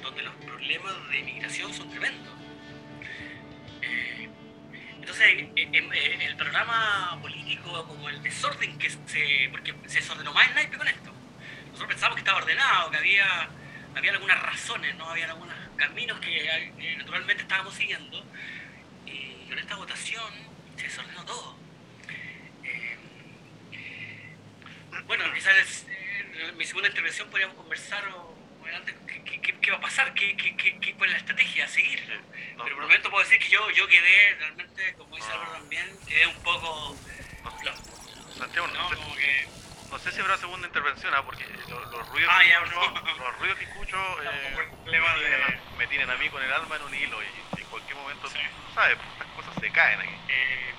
donde 0.04 0.22
los 0.22 0.36
problemas 0.36 0.94
de 1.10 1.18
inmigración 1.18 1.74
son 1.74 1.90
tremendos. 1.90 2.32
Eh, 3.82 4.30
entonces, 5.00 5.26
eh, 5.26 5.50
eh, 5.56 6.18
el 6.28 6.36
programa 6.36 7.18
político, 7.24 7.88
como 7.88 8.08
el 8.08 8.22
desorden 8.22 8.78
que 8.78 8.92
se. 8.92 9.50
porque 9.50 9.74
se 9.88 9.98
desordenó 9.98 10.32
más 10.32 10.48
el 10.50 10.54
naipe 10.54 10.78
con 10.78 10.88
esto. 10.88 11.12
Nosotros 11.72 11.88
pensábamos 11.88 12.18
que 12.18 12.22
estaba 12.22 12.38
ordenado, 12.38 12.92
que 12.92 12.98
había, 12.98 13.50
había 13.96 14.12
algunas 14.12 14.44
razones, 14.44 14.96
¿no? 14.96 15.10
Había 15.10 15.26
algunos 15.26 15.56
caminos 15.76 16.20
que 16.20 16.96
naturalmente 17.00 17.42
estábamos 17.42 17.74
siguiendo. 17.74 18.24
Y 19.08 19.50
con 19.50 19.58
esta 19.58 19.76
votación 19.76 20.32
se 20.76 20.84
desordenó 20.84 21.26
todo. 21.26 21.58
Eh, 22.64 22.98
bueno, 25.06 25.24
quizás 25.34 25.86
eh, 25.90 26.48
en 26.50 26.58
mi 26.58 26.66
segunda 26.66 26.90
intervención 26.90 27.30
podríamos 27.30 27.56
conversar 27.56 28.08
o, 28.10 28.38
o 28.60 28.64
adelante 28.66 28.96
qué, 29.08 29.24
qué- 29.24 29.42
qué- 29.42 29.60
qué 29.60 29.72
va 29.72 29.78
a 29.78 29.82
pasar, 29.82 30.14
qué, 30.14 30.36
qué, 30.38 30.56
qué, 30.56 30.80
qué- 30.80 30.96
cuál 30.96 31.10
es 31.10 31.14
la 31.14 31.20
estrategia 31.20 31.66
a 31.66 31.68
seguir. 31.68 32.00
Pero 32.08 32.58
por 32.58 32.68
el 32.70 32.76
momento 32.76 33.10
puedo 33.10 33.24
decir 33.24 33.40
que 33.40 33.50
yo, 33.50 33.70
yo 33.72 33.88
quedé 33.88 34.36
realmente, 34.36 34.96
como 34.96 35.16
dice. 35.16 35.32
Álvaro 35.32 35.52
también, 35.54 35.98
quedé 36.08 36.28
un 36.28 36.42
poco... 36.44 36.98
No, 37.44 37.52
Santiago, 38.38 38.68
no, 38.68 38.90
sé, 38.90 38.96
como 38.96 39.16
que... 39.16 39.48
no 39.90 40.00
sé 40.00 40.12
si 40.12 40.22
habrá 40.22 40.38
segunda 40.38 40.68
intervención, 40.68 41.14
¿ah? 41.14 41.24
porque 41.26 41.46
lo- 41.70 41.86
los, 41.92 42.08
ruidos 42.10 42.32
Ah, 42.34 42.42
que 42.42 42.50
ya, 42.50 42.62
escucho, 42.62 42.92
no. 42.92 43.18
los 43.26 43.40
ruidos 43.40 43.58
que 43.58 43.66
escucho 43.66 43.98
eh, 44.24 44.56
me, 44.86 44.92
de- 44.92 45.20
tienen 45.20 45.42
a, 45.44 45.78
me 45.78 45.88
tienen 45.88 46.10
a 46.10 46.16
mí 46.18 46.30
con 46.30 46.42
el 46.44 46.52
alma 46.54 46.76
en 46.78 46.82
un 46.84 46.94
hilo 46.96 47.22
y 47.24 47.26
en 47.62 47.66
cualquier 47.68 47.96
momento, 47.98 48.28
Sí. 48.30 48.40
¿sabes? 48.76 48.98
Estas 49.14 49.28
cosas 49.36 49.56
se 49.60 49.72
caen 49.72 50.00
aquí. 50.02 50.16
eh, 50.30 50.74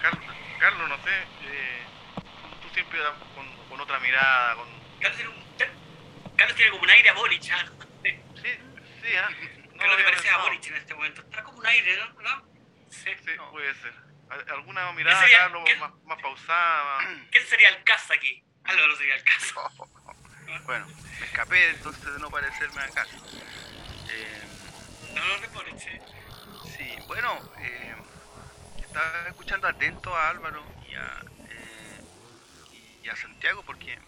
Carlos, 0.00 0.24
Carlos 0.58 0.88
no 0.88 0.96
sé, 1.04 1.10
eh, 1.42 1.81
tú, 1.81 1.81
tú 1.81 1.81
siempre 2.74 3.00
con, 3.34 3.68
con 3.68 3.80
otra 3.80 3.98
mirada, 4.00 4.54
con... 4.56 4.68
Carlos, 5.00 5.16
tiene 5.18 5.30
un- 5.32 6.36
Carlos 6.36 6.56
tiene 6.56 6.70
como 6.70 6.82
un 6.82 6.90
aire 6.90 7.08
a 7.10 7.12
Boric, 7.14 7.50
¿ah? 7.52 7.64
Sí, 8.02 8.20
sí, 9.02 9.16
¿ah? 9.16 9.28
No 9.74 9.88
lo 9.88 9.96
Carlos 9.96 9.96
te 9.96 10.04
parece 10.04 10.28
a 10.28 10.32
pensado. 10.32 10.42
Boric 10.44 10.66
en 10.66 10.76
este 10.76 10.94
momento. 10.94 11.22
Está 11.22 11.42
como 11.42 11.58
un 11.58 11.66
aire, 11.66 11.96
¿no? 11.96 12.22
¿No? 12.22 12.42
Sí. 12.90 13.10
Sí, 13.24 13.30
No. 13.36 13.50
puede 13.50 13.74
ser. 13.74 13.92
Al- 14.30 14.48
¿Alguna 14.50 14.92
mirada, 14.92 15.20
sería- 15.20 15.38
Carlos, 15.38 15.62
qué- 15.66 15.76
más, 15.76 15.92
más 16.04 16.22
pausada? 16.22 16.96
más- 17.00 17.06
¿Quién 17.30 17.46
sería 17.46 17.68
el 17.70 17.82
caso 17.84 18.12
aquí? 18.12 18.44
Álvaro 18.64 18.96
sería 18.96 19.14
el 19.16 19.24
caso. 19.24 19.70
Bueno, 20.64 20.86
me 21.18 21.24
escapé 21.26 21.70
entonces 21.70 22.04
de 22.12 22.18
no 22.18 22.30
parecerme 22.30 22.82
acá. 22.82 23.06
Eh, 24.10 24.42
No, 25.14 25.24
no, 25.24 25.38
no 25.38 25.44
es 25.44 25.52
Boric, 25.54 25.78
sí. 25.78 25.90
sí, 26.76 26.94
bueno, 27.06 27.40
eh, 27.60 27.94
estaba 28.78 29.28
escuchando 29.28 29.66
atento 29.68 30.14
a 30.14 30.28
Álvaro 30.28 30.62
y 30.86 30.94
a, 30.94 31.22
eh, 31.22 31.31
y 33.02 33.08
a 33.08 33.16
Santiago 33.16 33.62
porque 33.64 33.98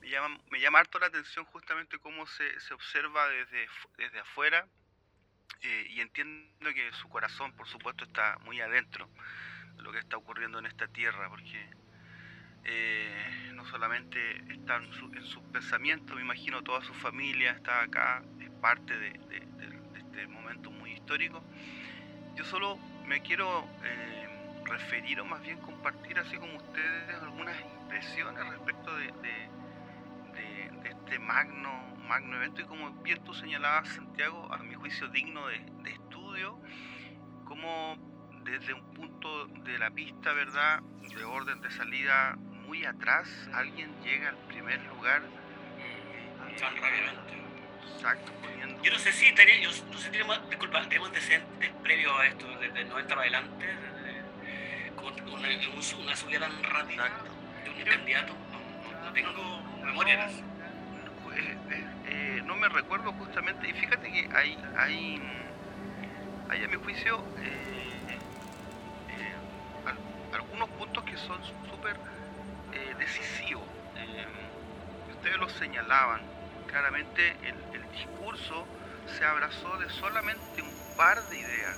me, 0.00 0.08
llama, 0.08 0.38
me 0.50 0.60
llama 0.60 0.80
harto 0.80 0.98
la 0.98 1.06
atención 1.06 1.44
justamente 1.46 1.98
cómo 1.98 2.26
se, 2.26 2.60
se 2.60 2.74
observa 2.74 3.28
desde, 3.28 3.68
desde 3.96 4.20
afuera 4.20 4.66
eh, 5.62 5.86
y 5.90 6.00
entiendo 6.00 6.72
que 6.74 6.92
su 6.92 7.08
corazón, 7.08 7.52
por 7.52 7.66
supuesto, 7.66 8.04
está 8.04 8.38
muy 8.44 8.60
adentro 8.60 9.08
de 9.76 9.82
lo 9.82 9.92
que 9.92 9.98
está 9.98 10.16
ocurriendo 10.16 10.58
en 10.58 10.66
esta 10.66 10.86
tierra, 10.88 11.28
porque 11.28 11.70
eh, 12.64 13.50
no 13.54 13.64
solamente 13.66 14.18
está 14.52 14.76
en, 14.76 14.92
sus 14.92 15.42
pensamientos, 15.52 16.16
me 16.16 16.22
imagino 16.22 16.62
toda 16.62 16.82
su 16.82 16.94
familia 16.94 17.52
está 17.52 17.82
acá, 17.82 18.22
es 18.40 18.50
parte 18.60 18.96
de, 18.98 19.20
este 19.96 20.26
momento 20.28 20.70
muy 20.70 20.92
histórico. 20.92 21.42
Yo 22.34 22.44
solo 22.44 22.76
me 23.06 23.22
quiero 23.22 23.68
eh, 23.82 24.35
referir 24.66 25.20
o 25.20 25.24
más 25.24 25.40
bien 25.42 25.58
compartir, 25.58 26.18
así 26.18 26.36
como 26.36 26.56
ustedes, 26.56 27.22
algunas 27.22 27.56
impresiones 27.60 28.46
respecto 28.48 28.94
de, 28.96 29.12
este 30.84 31.18
magno, 31.18 31.94
magno 32.08 32.36
evento 32.36 32.60
y 32.62 32.64
como 32.64 32.90
bien 33.02 33.22
tú 33.24 33.32
señalabas, 33.34 33.88
Santiago, 33.88 34.52
a 34.52 34.58
mi 34.58 34.74
juicio 34.74 35.08
digno 35.08 35.46
de, 35.46 35.90
estudio, 35.90 36.58
como 37.44 37.96
desde 38.44 38.74
un 38.74 38.92
punto 38.92 39.46
de 39.46 39.78
la 39.78 39.90
pista, 39.90 40.32
¿verdad?, 40.32 40.80
de 40.80 41.24
orden 41.24 41.60
de 41.60 41.70
salida 41.70 42.36
muy 42.36 42.84
atrás, 42.84 43.28
alguien 43.52 43.90
llega 44.02 44.30
al 44.30 44.36
primer 44.48 44.84
lugar. 44.86 45.22
Eh, 45.78 46.56
Tan 46.58 46.74
rápidamente. 46.76 47.36
Exacto, 47.94 48.32
poniendo... 48.42 48.82
Yo 48.82 48.92
no 48.92 48.98
sé 48.98 49.12
si 49.12 49.32
tenía, 49.34 49.60
yo 49.60 49.70
no 49.90 49.98
sé, 49.98 50.10
tenemos, 50.10 50.50
disculpa, 50.50 50.82
tenemos 50.82 51.08
antecedentes 51.08 51.72
previos 51.82 52.12
a 52.18 52.26
esto, 52.26 52.46
desde 52.58 52.80
el 52.82 52.88
90 52.88 53.08
para 53.08 53.20
adelante, 53.22 53.66
una, 55.06 55.48
una, 56.02 56.16
subida 56.16 56.40
tan 56.40 56.62
rápida 56.62 57.10
de 57.64 57.70
un 57.70 57.84
candidato, 57.84 58.32
no, 59.04 59.12
tengo 59.12 59.62
memoria 59.84 60.28
pues, 61.24 61.38
eh, 61.38 61.84
eh, 62.06 62.42
no 62.44 62.56
me 62.56 62.68
recuerdo 62.68 63.12
justamente, 63.12 63.68
y 63.68 63.72
fíjate 63.72 64.10
que 64.10 64.28
hay, 64.34 64.58
hay, 64.76 65.22
hay 66.48 66.64
a 66.64 66.68
mi 66.68 66.76
juicio 66.76 67.22
algunos 70.36 70.68
puntos 70.70 71.04
que 71.04 71.16
son 71.16 71.38
súper 71.70 71.96
eh, 72.72 72.94
decisivo. 72.98 73.62
Eh, 73.96 74.26
ustedes 75.12 75.36
lo 75.38 75.48
señalaban, 75.48 76.20
claramente 76.66 77.36
el, 77.42 77.56
discurso 77.92 78.66
se 79.16 79.24
abrazó 79.24 79.78
de 79.78 79.88
solamente 79.88 80.60
un 80.60 80.96
par 80.98 81.22
de 81.30 81.38
ideas 81.38 81.76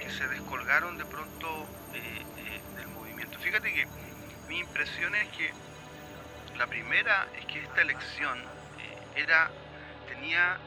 que 0.00 0.10
se 0.10 0.26
descolgaron 0.28 0.98
de 0.98 1.04
pronto 1.04 1.66
eh, 1.94 2.60
del 2.76 2.88
movimiento. 2.88 3.38
Fíjate 3.38 3.72
que 3.72 3.86
mi 4.48 4.58
impresión 4.58 5.14
es 5.14 5.28
que 5.28 5.52
la 6.56 6.66
primera 6.66 7.28
es 7.38 7.46
que 7.46 7.60
esta 7.60 7.82
elección 7.82 8.38
era 9.14 9.50
tenía 10.08 10.58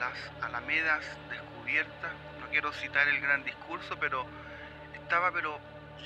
las 0.00 0.42
alamedas 0.42 1.04
descubiertas, 1.30 2.12
no 2.40 2.48
quiero 2.48 2.72
citar 2.72 3.08
el 3.08 3.20
gran 3.20 3.44
discurso, 3.44 3.96
pero 3.98 4.26
estaba 4.94 5.30
pero 5.32 5.58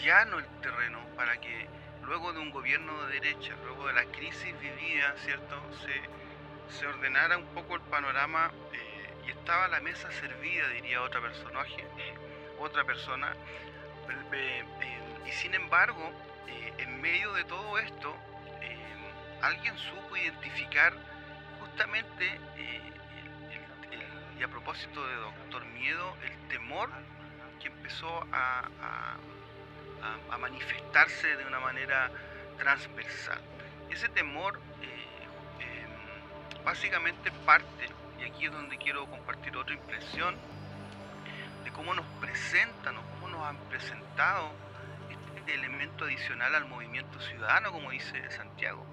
llano 0.02 0.38
el 0.38 0.46
terreno 0.60 0.99
para 1.16 1.40
que 1.40 1.66
luego 2.04 2.32
de 2.32 2.40
un 2.40 2.50
gobierno 2.50 3.06
de 3.06 3.20
derecha, 3.20 3.54
luego 3.64 3.87
de 3.87 3.94
la 3.94 4.04
crisis 4.04 4.58
vivida, 4.60 5.14
¿cierto? 5.25 5.56
Se, 5.84 6.87
ordenara 6.87 7.37
un 7.37 7.46
poco 7.46 7.75
el 7.75 7.80
panorama 7.82 8.50
eh, 8.72 9.26
y 9.26 9.30
estaba 9.30 9.68
la 9.68 9.80
mesa 9.80 10.10
servida, 10.12 10.68
diría 10.68 11.02
otra 11.02 11.20
personaje, 11.20 11.84
otra 12.61 12.85
persona. 12.85 13.33
Eh, 14.33 14.64
y 15.26 15.31
sin 15.33 15.55
embargo, 15.55 16.11
eh, 16.49 16.75
en 16.79 17.00
medio 17.00 17.33
de 17.35 17.45
todo 17.45 17.79
esto, 17.79 18.14
alguien 19.43 19.76
supo 19.79 20.17
identificar 20.17 20.93
justamente, 21.61 22.38
y 24.38 24.43
a 24.43 24.49
propósito 24.49 25.07
de 25.07 25.14
Doctor 25.14 25.64
Miedo, 25.67 26.14
el 26.23 26.49
temor 26.49 26.90
que 27.59 27.69
empezó 27.69 28.26
a 28.33 29.17
a, 30.31 30.38
manifestarse 30.38 31.37
de 31.37 31.45
una 31.45 31.61
manera 31.61 32.11
transversal. 32.58 33.41
Ese 33.91 34.08
temor 34.08 34.58
eh, 34.82 35.84
em, 35.84 36.65
básicamente 36.65 37.30
parte, 37.45 37.89
y 38.19 38.25
aquí 38.25 38.47
es 38.47 38.52
donde 38.52 38.76
quiero 38.78 39.06
compartir 39.06 39.56
otra 39.56 39.75
impresión, 39.75 40.37
de 41.71 41.76
cómo 41.76 41.95
nos 41.95 42.06
presentan 42.21 42.97
o 42.97 43.02
cómo 43.13 43.28
nos 43.28 43.43
han 43.47 43.56
presentado 43.69 44.50
este 45.37 45.54
elemento 45.54 46.04
adicional 46.04 46.54
al 46.54 46.67
movimiento 46.67 47.21
ciudadano, 47.21 47.73
como 47.73 47.91
dice 47.91 48.30
Santiago, 48.30 48.85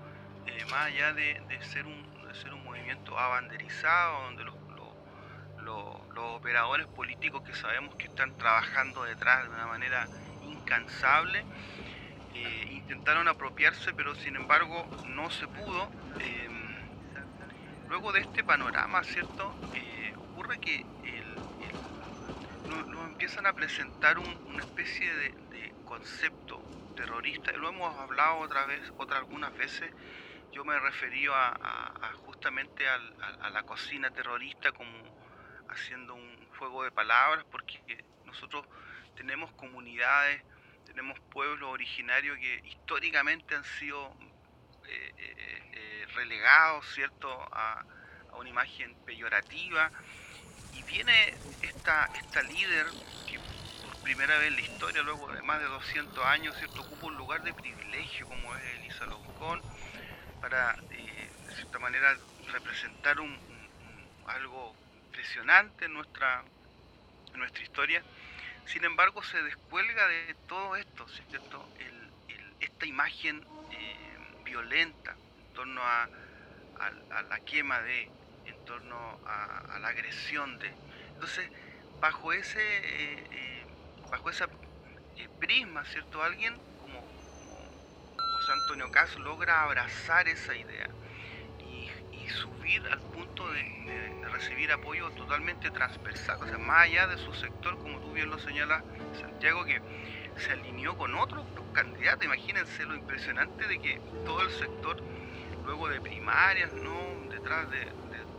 eh, 0.46 0.66
más 0.66 0.88
allá 0.88 1.14
de, 1.14 1.60
ser 1.62 1.86
un, 1.86 2.28
de 2.28 2.36
ser 2.36 2.54
un 2.54 2.64
movimiento 2.64 3.18
abanderizado, 3.18 4.24
donde 4.24 4.44
los, 4.44 4.56
los 5.62 6.36
operadores 6.36 6.88
políticos 6.88 7.42
que 7.44 7.54
sabemos 7.54 7.94
que 7.96 8.06
están 8.06 8.38
trabajando 8.38 9.04
detrás 9.04 9.44
de 9.44 9.50
una 9.50 9.68
manera 9.68 10.08
incansable. 10.44 11.44
Eh, 12.34 12.70
intentaron 12.72 13.28
apropiarse, 13.28 13.94
pero 13.94 14.16
sin 14.16 14.36
embargo 14.36 14.88
no 15.08 15.30
se 15.30 15.48
pudo. 15.48 15.90
Eh, 16.20 16.50
luego 17.90 18.12
de 18.12 18.22
este 18.22 18.44
panorama, 18.44 19.04
¿cierto? 19.04 19.54
Eh, 19.74 20.14
ocurre 20.16 20.60
que 20.60 20.86
nos, 22.68 23.10
empiezan 23.10 23.46
a 23.46 23.54
presentar 23.54 24.20
una 24.20 24.64
especie 24.64 25.14
de, 25.16 25.74
concepto 25.86 26.62
terrorista. 26.96 27.52
Lo 27.54 27.70
hemos 27.70 27.98
hablado 27.98 28.40
otra 28.40 28.66
vez, 28.66 28.82
otra 28.98 29.18
algunas 29.18 29.56
veces. 29.58 29.92
Yo 30.52 30.66
me 30.66 30.78
referí 30.80 31.26
a, 31.32 32.12
justamente 32.26 32.88
a 32.88 33.50
la 33.50 33.64
cocina 33.64 34.12
terrorista 34.12 34.72
como 34.72 34.92
haciendo 35.70 36.16
un 36.16 36.48
juego 36.58 36.84
de 36.84 36.92
palabras, 36.92 37.46
porque 37.52 38.06
nosotros 38.26 38.66
tenemos 39.16 39.52
comunidades 39.54 40.44
tenemos 40.98 41.20
pueblos 41.32 41.70
originarios 41.70 42.40
que 42.40 42.62
históricamente 42.66 43.54
han 43.54 43.64
sido 43.64 44.16
eh, 44.88 45.14
eh, 45.18 45.62
eh, 45.74 46.06
relegados, 46.16 46.92
¿cierto?, 46.92 47.30
a, 47.52 47.86
una 48.40 48.50
imagen 48.50 48.96
peyorativa. 49.06 49.92
Viene 50.88 51.36
esta, 51.62 52.10
esta 52.14 52.42
líder 52.44 52.88
que 53.28 53.40
por 53.84 53.96
primera 54.04 54.38
vez 54.40 54.48
en 54.48 54.56
la 54.56 54.62
historia, 54.62 55.02
luego 55.04 55.32
de 55.32 55.42
más 55.44 55.60
de 55.60 55.66
200 55.66 56.26
años, 56.26 56.56
¿cierto?, 56.58 56.82
ocupa 56.82 57.08
un 57.08 57.18
lugar 57.18 57.42
de 57.44 57.54
privilegio 57.54 58.26
como 58.28 58.56
es 58.56 58.64
Elisa 58.80 59.06
Loscón, 59.06 59.62
para, 60.42 60.76
de 60.90 61.54
cierta 61.54 61.80
manera, 61.80 62.18
representar 62.52 63.20
un, 63.20 63.38
algo 64.26 64.76
impresionante 64.96 65.86
en 65.86 65.94
nuestra, 65.94 66.44
nuestra 67.34 67.64
historia 67.64 68.04
sin 68.68 68.84
embargo, 68.84 69.24
se 69.24 69.42
descuelga 69.44 70.08
de 70.08 70.36
todo 70.46 70.76
esto, 70.76 71.08
¿cierto? 71.08 71.70
esta 72.60 72.86
imagen 72.86 73.46
eh, 73.72 74.18
violenta 74.44 75.18
en 75.38 75.54
torno 75.54 75.82
a, 75.82 76.10
la 77.30 77.40
quema 77.40 77.82
de, 77.82 78.12
en 78.48 78.66
torno 78.66 79.20
a, 79.26 79.78
la 79.80 79.90
agresión 79.90 80.58
de. 80.60 80.72
Entonces, 81.14 81.50
bajo 82.00 82.34
ese, 82.34 82.60
eh, 82.60 83.24
eh, 83.32 83.66
bajo 84.10 84.30
esa 84.30 84.48
prisma, 85.40 85.86
¿cierto? 85.86 86.24
Alguien 86.24 86.56
como, 86.82 87.02
José 88.36 88.52
Antonio 88.52 88.92
Cas 88.92 89.16
logra 89.20 89.64
abrazar 89.64 90.28
esa 90.28 90.56
idea 90.56 90.90
y, 91.60 91.90
subir 92.30 92.86
al 92.92 93.00
punto 93.00 93.50
de, 93.52 94.28
recibir 94.34 94.72
apoyo 94.72 95.10
totalmente 95.12 95.72
transversal, 95.72 96.38
o 96.42 96.46
sea, 96.46 96.58
más 96.58 96.84
allá 96.84 97.08
de 97.08 97.18
su 97.18 97.34
sector, 97.34 97.78
como 97.78 98.00
tú 98.00 98.12
bien 98.12 98.30
lo 98.30 98.38
señalas, 98.38 98.84
Santiago, 99.20 99.64
que 99.64 99.82
se 100.38 100.52
alineó 100.52 100.98
con 100.98 101.16
otros 101.16 101.46
candidatos. 101.74 102.26
Imagínense 102.26 102.86
lo 102.86 102.96
impresionante 102.96 103.68
de 103.68 103.80
que 103.80 104.02
todo 104.26 104.42
el 104.42 104.52
sector, 104.52 105.02
luego 105.66 105.88
de 105.88 106.02
primarias, 106.02 106.74
¿no? 106.74 107.08
detrás 107.30 107.70
de, 107.70 107.88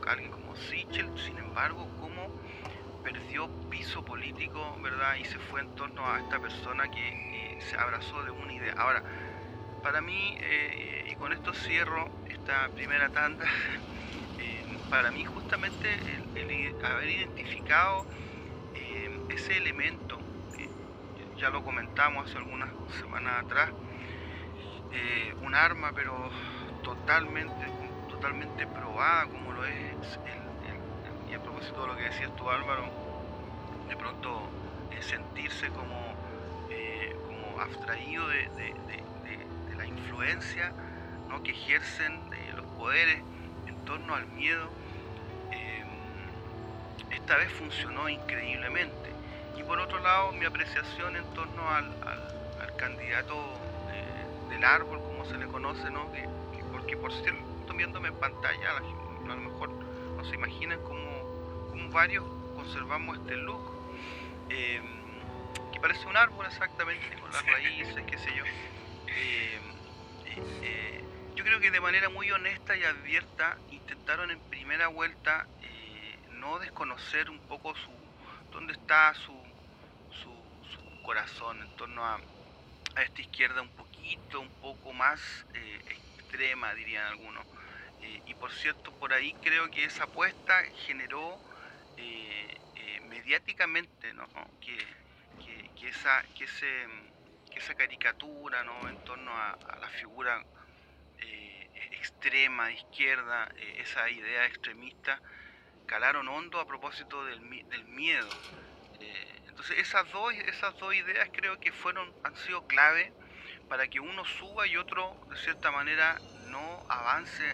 alguien 0.07 0.31
como 0.31 0.55
Sichel, 0.55 1.09
sin 1.17 1.37
embargo, 1.37 1.87
cómo 1.99 2.29
perdió 3.03 3.49
piso 3.69 4.03
político, 4.03 4.77
¿verdad? 4.81 5.15
Y 5.15 5.25
se 5.25 5.39
fue 5.39 5.61
en 5.61 5.75
torno 5.75 6.05
a 6.09 6.19
esta 6.19 6.39
persona 6.39 6.89
que 6.89 7.07
eh, 7.07 7.61
se 7.61 7.77
abrazó 7.77 8.23
de 8.23 8.31
una 8.31 8.53
idea. 8.53 8.73
Ahora, 8.77 9.03
para 9.83 10.01
mí, 10.01 10.37
eh, 10.41 11.07
y 11.11 11.15
con 11.15 11.31
esto 11.33 11.53
cierro 11.53 12.09
esta 12.27 12.69
primera 12.69 13.09
tanda, 13.09 13.45
para 14.89 15.11
mí 15.11 15.23
justamente 15.25 15.87
el, 16.35 16.75
haber 16.83 17.09
identificado 17.09 18.05
eh, 18.73 19.19
ese 19.29 19.57
elemento, 19.57 20.19
ya 21.37 21.49
lo 21.49 21.63
comentamos 21.63 22.29
hace 22.29 22.37
algunas 22.37 22.69
semanas 22.99 23.45
atrás, 23.45 23.69
eh, 24.91 25.33
un 25.41 25.55
arma 25.55 25.91
pero 25.93 26.29
totalmente, 26.83 27.65
totalmente 28.19 28.67
probada 28.67 29.27
como 29.27 29.53
lo 29.53 29.65
es 29.65 29.73
el, 30.25 31.31
y 31.31 31.33
a 31.33 31.39
propósito 31.41 31.81
de 31.81 31.87
lo 31.87 31.95
que 31.95 32.03
decías 32.03 32.35
tú 32.35 32.49
Álvaro, 32.49 32.83
de 33.87 33.95
pronto 33.95 34.41
eh, 34.91 35.01
sentirse 35.01 35.69
como, 35.69 36.15
como 37.27 37.61
abstraído 37.61 38.27
de, 38.27 38.49
la 39.77 39.85
influencia 39.85 40.73
¿no? 41.29 41.41
que 41.41 41.51
ejercen 41.51 42.19
los 42.55 42.65
poderes 42.77 43.21
en 43.67 43.75
torno 43.85 44.15
al 44.15 44.27
miedo 44.27 44.69
esta 47.29 47.37
vez 47.37 47.51
funcionó 47.53 48.09
increíblemente. 48.09 49.09
Y 49.55 49.63
por 49.63 49.79
otro 49.79 49.99
lado, 49.99 50.31
mi 50.31 50.45
apreciación 50.45 51.15
en 51.15 51.23
torno 51.35 51.69
al, 51.69 51.93
candidato 52.75 53.35
eh, 53.91 54.49
del 54.49 54.63
árbol, 54.63 54.99
como 54.99 55.25
se 55.25 55.37
le 55.37 55.45
conoce, 55.47 55.91
¿no? 55.91 56.11
Que, 56.13 56.25
porque 56.71 56.95
por 56.95 57.11
cierto, 57.11 57.48
viéndome 57.77 58.09
en 58.09 58.15
pantalla, 58.15 58.77
a 58.77 59.27
lo 59.27 59.35
mejor 59.35 59.69
no 59.69 60.23
se 60.23 60.35
imaginan 60.35 60.79
cómo, 60.83 61.09
varios 61.91 62.23
conservamos 62.55 63.17
este 63.17 63.35
look, 63.35 63.61
eh, 64.49 64.79
que 65.73 65.79
parece 65.79 66.05
un 66.05 66.17
árbol 66.17 66.45
exactamente, 66.45 67.17
con 67.19 67.31
las 67.31 67.43
raíces, 67.45 68.03
qué 68.05 68.17
sé 68.17 68.29
yo. 68.35 68.43
Eh, 69.07 69.59
yo 71.35 71.43
creo 71.43 71.59
que 71.59 71.71
de 71.71 71.79
manera 71.79 72.09
muy 72.09 72.29
honesta 72.31 72.77
y 72.77 72.83
abierta 72.83 73.57
intentaron 73.71 74.29
en 74.29 74.39
primera 74.51 74.87
vuelta 74.87 75.47
no 76.33 76.59
desconocer 76.59 77.29
un 77.29 77.39
poco 77.39 77.75
su 77.75 77.91
dónde 78.51 78.73
está 78.73 79.13
su, 79.13 79.33
su, 80.11 80.29
corazón 81.03 81.59
en 81.61 81.75
torno 81.75 82.05
a, 82.05 82.19
a, 82.95 83.01
esta 83.01 83.21
izquierda 83.21 83.61
un 83.61 83.69
poquito, 83.69 84.39
un 84.39 84.49
poco 84.61 84.93
más 84.93 85.19
eh, 85.55 85.79
extrema, 86.29 86.73
dirían 86.75 87.05
algunos. 87.07 87.45
Eh, 88.01 88.21
y 88.27 88.33
por 88.35 88.51
cierto, 88.51 88.91
por 88.93 89.13
ahí 89.13 89.33
creo 89.41 89.69
que 89.71 89.83
esa 89.83 90.03
apuesta 90.03 90.63
generó 90.85 91.39
eh, 91.97 92.57
mediáticamente 93.09 94.13
¿no? 94.13 94.27
que, 94.61 94.77
que, 95.75 95.89
esa, 95.89 96.23
que, 96.37 96.43
ese, 96.45 96.87
que 97.51 97.59
esa 97.59 97.73
caricatura 97.75 98.63
¿no? 98.63 98.87
en 98.87 99.03
torno 99.03 99.31
a, 99.31 99.51
a 99.51 99.79
la 99.79 99.89
figura 99.89 100.43
extrema, 101.91 102.71
izquierda, 102.71 103.49
esa 103.77 104.09
idea 104.09 104.45
extremista, 104.45 105.19
calaron 105.85 106.27
hondo 106.29 106.59
a 106.61 106.67
propósito 106.67 107.25
del, 107.25 107.41
del 107.67 107.85
miedo. 107.85 108.29
Eh, 108.99 109.41
entonces 109.47 109.79
esas 109.79 110.09
dos, 110.11 110.33
esas 110.33 110.77
dos 110.77 110.93
ideas 110.93 111.29
creo 111.33 111.59
que 111.59 111.71
fueron, 111.71 112.13
han 112.23 112.35
sido 112.37 112.65
clave 112.67 113.11
para 113.69 113.87
que 113.87 113.99
uno 113.99 114.25
suba 114.25 114.67
y 114.67 114.75
otro 114.75 115.15
de 115.29 115.37
cierta 115.37 115.71
manera 115.71 116.19
no 116.49 116.83
avance 116.89 117.53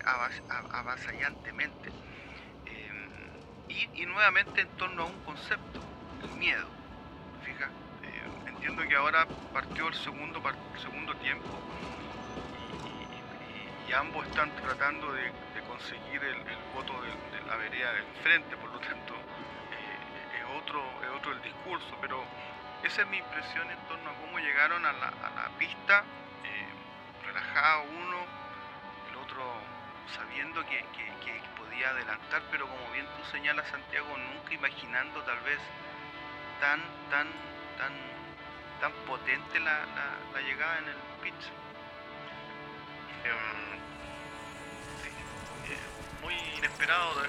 avasallantemente. 0.71 1.89
Eh, 2.65 3.89
y, 3.93 4.06
nuevamente 4.06 4.62
en 4.62 4.69
torno 4.78 5.04
a 5.04 5.06
un 5.06 5.25
concepto, 5.25 5.82
el 6.23 6.39
miedo. 6.39 6.67
Fija, 7.43 7.69
eh, 8.04 8.23
entiendo 8.47 8.88
que 8.88 8.95
ahora 8.95 9.28
partió 9.54 9.88
el 9.89 9.93
segundo, 9.93 10.41
segundo 10.82 11.13
tiempo 11.17 11.51
y, 13.88 13.93
ambos 13.93 14.28
están 14.28 14.54
tratando 14.56 15.13
de, 15.13 15.32
conseguir 15.67 16.23
el, 16.23 16.38
voto 16.73 16.93
de, 17.01 17.41
la 17.47 17.56
vereda 17.58 17.93
del 17.93 18.04
frente, 18.23 18.58
por 18.58 18.69
lo 18.71 18.80
tanto 18.80 19.13
eh, 19.13 20.39
es, 20.39 20.62
otro, 20.62 20.82
es 21.04 21.10
otro 21.17 21.32
el 21.32 21.41
discurso, 21.41 21.97
pero 22.01 22.23
esa 22.86 23.02
es 23.02 23.08
mi 23.08 23.17
impresión 23.17 23.69
en 23.71 23.80
torno 23.88 24.12
a 24.12 24.13
cómo 24.13 24.38
llegaron 24.38 24.86
a 24.86 24.93
la, 24.93 25.08
a 25.08 25.30
la 25.32 25.50
pista, 25.58 26.04
eh, 26.43 27.26
relajado 27.26 27.84
uno, 27.84 28.17
el 29.10 29.17
otro 29.17 29.43
sabiendo 30.13 30.63
que, 30.65 30.86
podía 31.58 31.89
adelantar, 31.89 32.43
pero 32.52 32.67
como 32.67 32.91
bien 32.91 33.08
tú 33.17 33.26
señalas 33.32 33.67
Santiago, 33.69 34.15
nunca 34.17 34.54
imaginando 34.54 35.21
tal 35.24 35.39
vez 35.39 35.60
tan, 36.62 36.80
tan, 37.10 37.28
tan, 37.78 37.93
tan 38.80 38.91
potente 39.08 39.60
la, 39.60 39.86
la, 40.34 40.41
llegada 40.41 40.78
en 40.78 40.88
el 40.89 40.95
pitch. 41.24 41.52
Em, 43.26 43.76
muy 46.21 46.36
inesperado, 46.58 47.24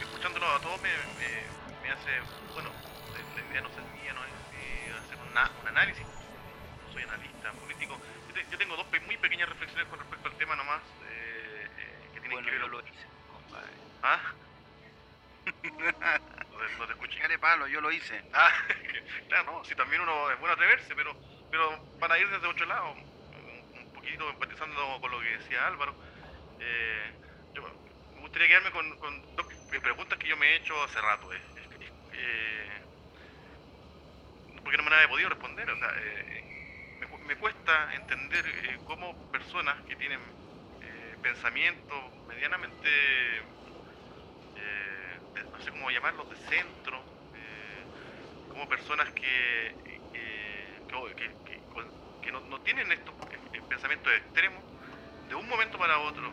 escuchándolo 0.00 0.48
a 0.48 0.60
todos 0.60 0.80
me, 0.80 0.88
me, 1.82 1.90
hace, 1.90 2.20
bueno, 2.54 2.70
la 3.36 3.42
idea 3.50 3.60
no 3.60 3.68
sentía, 3.68 4.12
no 4.12 4.24
es 4.24 4.32
eh, 4.54 4.92
hacer 4.98 5.18
un 5.18 5.68
análisis, 5.68 6.06
soy 6.92 7.02
analista 7.02 7.52
político, 7.52 7.98
yo, 8.50 8.58
tengo 8.58 8.76
dos 8.76 8.86
muy 9.06 9.16
pequeñas 9.16 9.48
reflexiones 9.48 9.86
con 9.88 9.98
respecto 9.98 10.28
al 10.28 10.34
tema 10.36 10.56
nomás, 10.56 10.82
eh, 11.08 11.66
eh, 11.78 12.10
que 12.14 12.20
tienen 12.20 12.44
que 12.44 12.50
ver... 12.50 12.60
Yo 12.60 12.68
lo 12.68 12.80
hice, 12.80 13.06
compadre. 13.32 13.72
¿Ah? 14.02 14.20
no, 16.78 16.86
te, 16.86 16.92
escuché. 16.92 17.20
Care 17.20 17.38
palo, 17.38 17.66
yo 17.66 17.80
lo 17.80 17.90
hice. 17.92 18.22
Ah, 18.32 18.50
claro, 19.28 19.52
no, 19.52 19.64
si 19.64 19.74
también 19.74 20.02
uno 20.02 20.30
es 20.30 20.38
bueno 20.40 20.54
atreverse, 20.54 20.94
pero, 20.94 21.16
pero 21.50 21.82
para 21.98 22.18
ir 22.18 22.28
desde 22.28 22.46
otro 22.46 22.66
lado, 22.66 22.92
un, 22.92 23.92
poquito 23.94 24.28
empatizando 24.28 25.00
con 25.00 25.10
lo 25.10 25.20
que 25.20 25.38
decía 25.38 25.66
Álvaro, 25.66 25.94
eh, 26.60 27.12
yo, 27.54 27.62
gustaría 28.20 28.48
quedarme 28.48 28.70
con, 28.72 28.98
con, 28.98 29.36
dos 29.36 29.46
preguntas 29.80 30.18
que 30.18 30.28
yo 30.28 30.36
me 30.36 30.46
he 30.46 30.56
hecho 30.56 30.82
hace 30.82 31.00
rato. 31.00 31.32
Eh, 31.32 31.40
eh, 32.14 32.75
porque 34.66 34.78
no 34.78 34.82
me 34.82 34.90
las 34.90 35.04
he 35.04 35.08
podido 35.08 35.28
responder. 35.28 35.70
O 35.70 35.78
sea, 35.78 35.88
eh, 35.96 36.42
me, 37.24 37.36
cuesta 37.36 37.94
entender 37.94 38.44
eh, 38.46 38.78
cómo 38.84 39.30
personas 39.30 39.76
que 39.84 39.94
tienen 39.94 40.18
pensamientos 41.22 41.96
medianamente, 42.26 42.88
no 45.52 45.60
sé 45.60 45.70
cómo 45.70 45.90
llamarlos, 45.90 46.28
de 46.30 46.36
centro, 46.48 47.00
como 48.48 48.68
personas 48.68 49.08
que, 49.12 49.74
que, 52.22 52.32
no, 52.32 52.40
no, 52.40 52.60
tienen 52.60 52.90
estos 52.92 53.14
pensamientos 53.68 54.12
extremos, 54.12 54.62
de 55.28 55.34
un 55.34 55.48
momento 55.48 55.78
para 55.78 55.98
otro 55.98 56.32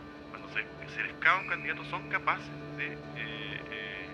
que 0.54 0.90
se 0.90 1.04
les 1.04 1.14
cae 1.20 1.40
un 1.40 1.48
candidato 1.48 1.84
son 1.86 2.10
capaces 2.10 2.52
de 2.78 2.86
eh, 2.88 3.62
eh, 3.72 4.08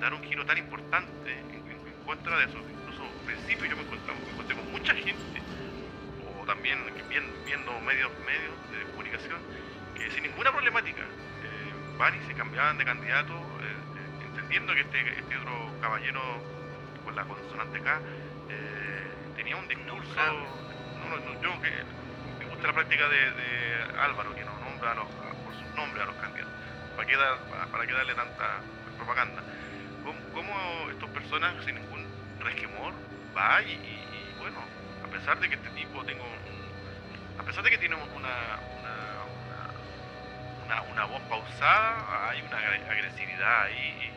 dar 0.00 0.14
un 0.14 0.22
giro 0.24 0.44
tan 0.46 0.58
importante 0.58 1.30
en, 1.30 2.06
contra 2.06 2.38
de 2.38 2.44
esos 2.44 2.62
incluso 2.96 3.24
principios 3.24 3.68
yo 3.70 3.76
me 3.76 3.82
encontré, 3.82 4.54
con 4.54 4.72
mucha 4.72 4.94
gente 4.94 5.42
o 6.40 6.44
también 6.46 6.78
viendo, 7.08 7.80
medios 7.80 8.10
medios 8.26 8.54
de 8.70 8.90
comunicación 8.90 9.38
que 9.94 10.10
sin 10.10 10.22
ninguna 10.22 10.50
problemática 10.50 11.02
eh, 11.02 11.96
van 11.98 12.14
y 12.14 12.26
se 12.26 12.34
cambiaban 12.34 12.78
de 12.78 12.84
candidato 12.84 13.34
entendiendo 14.24 14.74
que 14.74 14.80
este, 14.80 15.00
este 15.18 15.36
otro 15.38 15.70
caballero 15.80 16.20
con 17.04 17.14
la 17.14 17.24
consonante 17.24 17.80
K 17.80 18.00
tenía 19.36 19.56
un 19.56 19.68
discurso 19.68 20.20
no, 20.20 21.16
no, 21.18 21.42
yo 21.42 21.62
que 21.62 21.70
me 22.38 22.50
gusta 22.50 22.66
la 22.66 22.72
práctica 22.72 23.08
de, 23.08 23.30
de 23.30 24.00
Álvaro 24.00 24.34
que 24.34 24.44
nos 24.44 24.58
nombra 24.60 24.92
a 24.92 24.94
los 24.94 25.06
nombre 25.76 26.02
a 26.02 26.06
los 26.06 26.16
candidatos. 26.16 26.52
¿Para 26.96 27.06
qué, 27.06 27.16
para, 27.70 27.86
darle 27.86 28.14
tanta 28.14 28.60
propaganda? 28.96 29.42
¿Cómo, 30.32 30.90
estas 30.90 31.10
personas 31.10 31.64
sin 31.64 31.74
ningún 31.74 31.95
resquemor 32.40 32.92
va 33.36 33.62
y, 33.62 34.34
bueno, 34.38 34.58
a 35.04 35.08
pesar 35.08 35.38
de 35.40 35.48
que 35.48 35.54
este 35.56 35.70
tipo 35.70 36.04
tengo 36.04 36.24
a 37.38 37.42
pesar 37.42 37.62
de 37.62 37.70
que 37.70 37.78
tiene 37.78 37.94
una, 37.94 38.58
una, 40.64 40.82
una, 40.82 41.04
voz 41.04 41.22
pausada, 41.28 42.30
hay 42.30 42.42
una 42.42 42.58
agresividad 42.58 43.62
ahí 43.62 44.10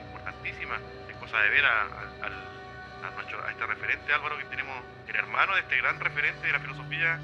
importantísima. 0.00 0.76
Es 1.08 1.16
cosa 1.16 1.38
de 1.38 1.50
ver 1.50 1.64
a, 1.64 1.82
a, 1.82 3.10
nuestro, 3.14 3.44
a 3.44 3.50
este 3.50 3.66
referente 3.66 4.12
Álvaro 4.12 4.38
que 4.38 4.44
tenemos, 4.46 4.82
el 5.06 5.14
hermano 5.16 5.54
de 5.54 5.60
este 5.60 5.76
gran 5.76 6.00
referente 6.00 6.46
de 6.46 6.52
la 6.52 6.58
filosofía 6.58 7.20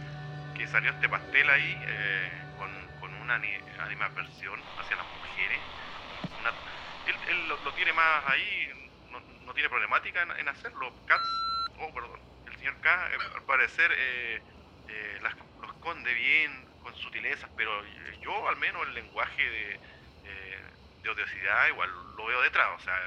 que 0.54 0.68
salió 0.68 0.90
este 0.90 1.08
pastel 1.08 1.50
ahí. 1.50 1.82
Eh, 1.86 2.30
una 3.24 3.40
animadversión 3.84 4.60
hacia 4.78 4.96
las 4.96 5.06
mujeres. 5.06 5.58
él, 7.28 7.48
lo, 7.48 7.56
tiene 7.72 7.92
más 7.94 8.24
ahí, 8.26 8.68
no, 9.44 9.54
tiene 9.54 9.68
problemática 9.68 10.22
en, 10.22 10.48
hacerlo. 10.48 10.92
Katz, 11.06 11.22
oh, 11.80 11.92
perdón, 11.92 12.20
el 12.46 12.56
señor 12.56 12.80
K, 12.80 13.10
eh, 13.12 13.16
al 13.34 13.42
parecer, 13.42 13.92
eh, 13.92 14.42
eh, 14.88 15.18
las, 15.22 15.34
lo 15.60 15.66
esconde 15.68 16.12
bien, 16.14 16.66
con 16.82 16.94
sutilezas, 16.96 17.50
pero 17.56 17.70
yo, 18.20 18.48
al 18.48 18.56
menos, 18.56 18.86
el 18.88 18.94
lenguaje 18.94 19.42
de, 19.42 19.80
odiosidad, 21.06 21.68
igual 21.68 21.90
lo 22.16 22.24
veo 22.24 22.40
detrás. 22.40 22.80
O 22.80 22.82
sea, 22.82 22.98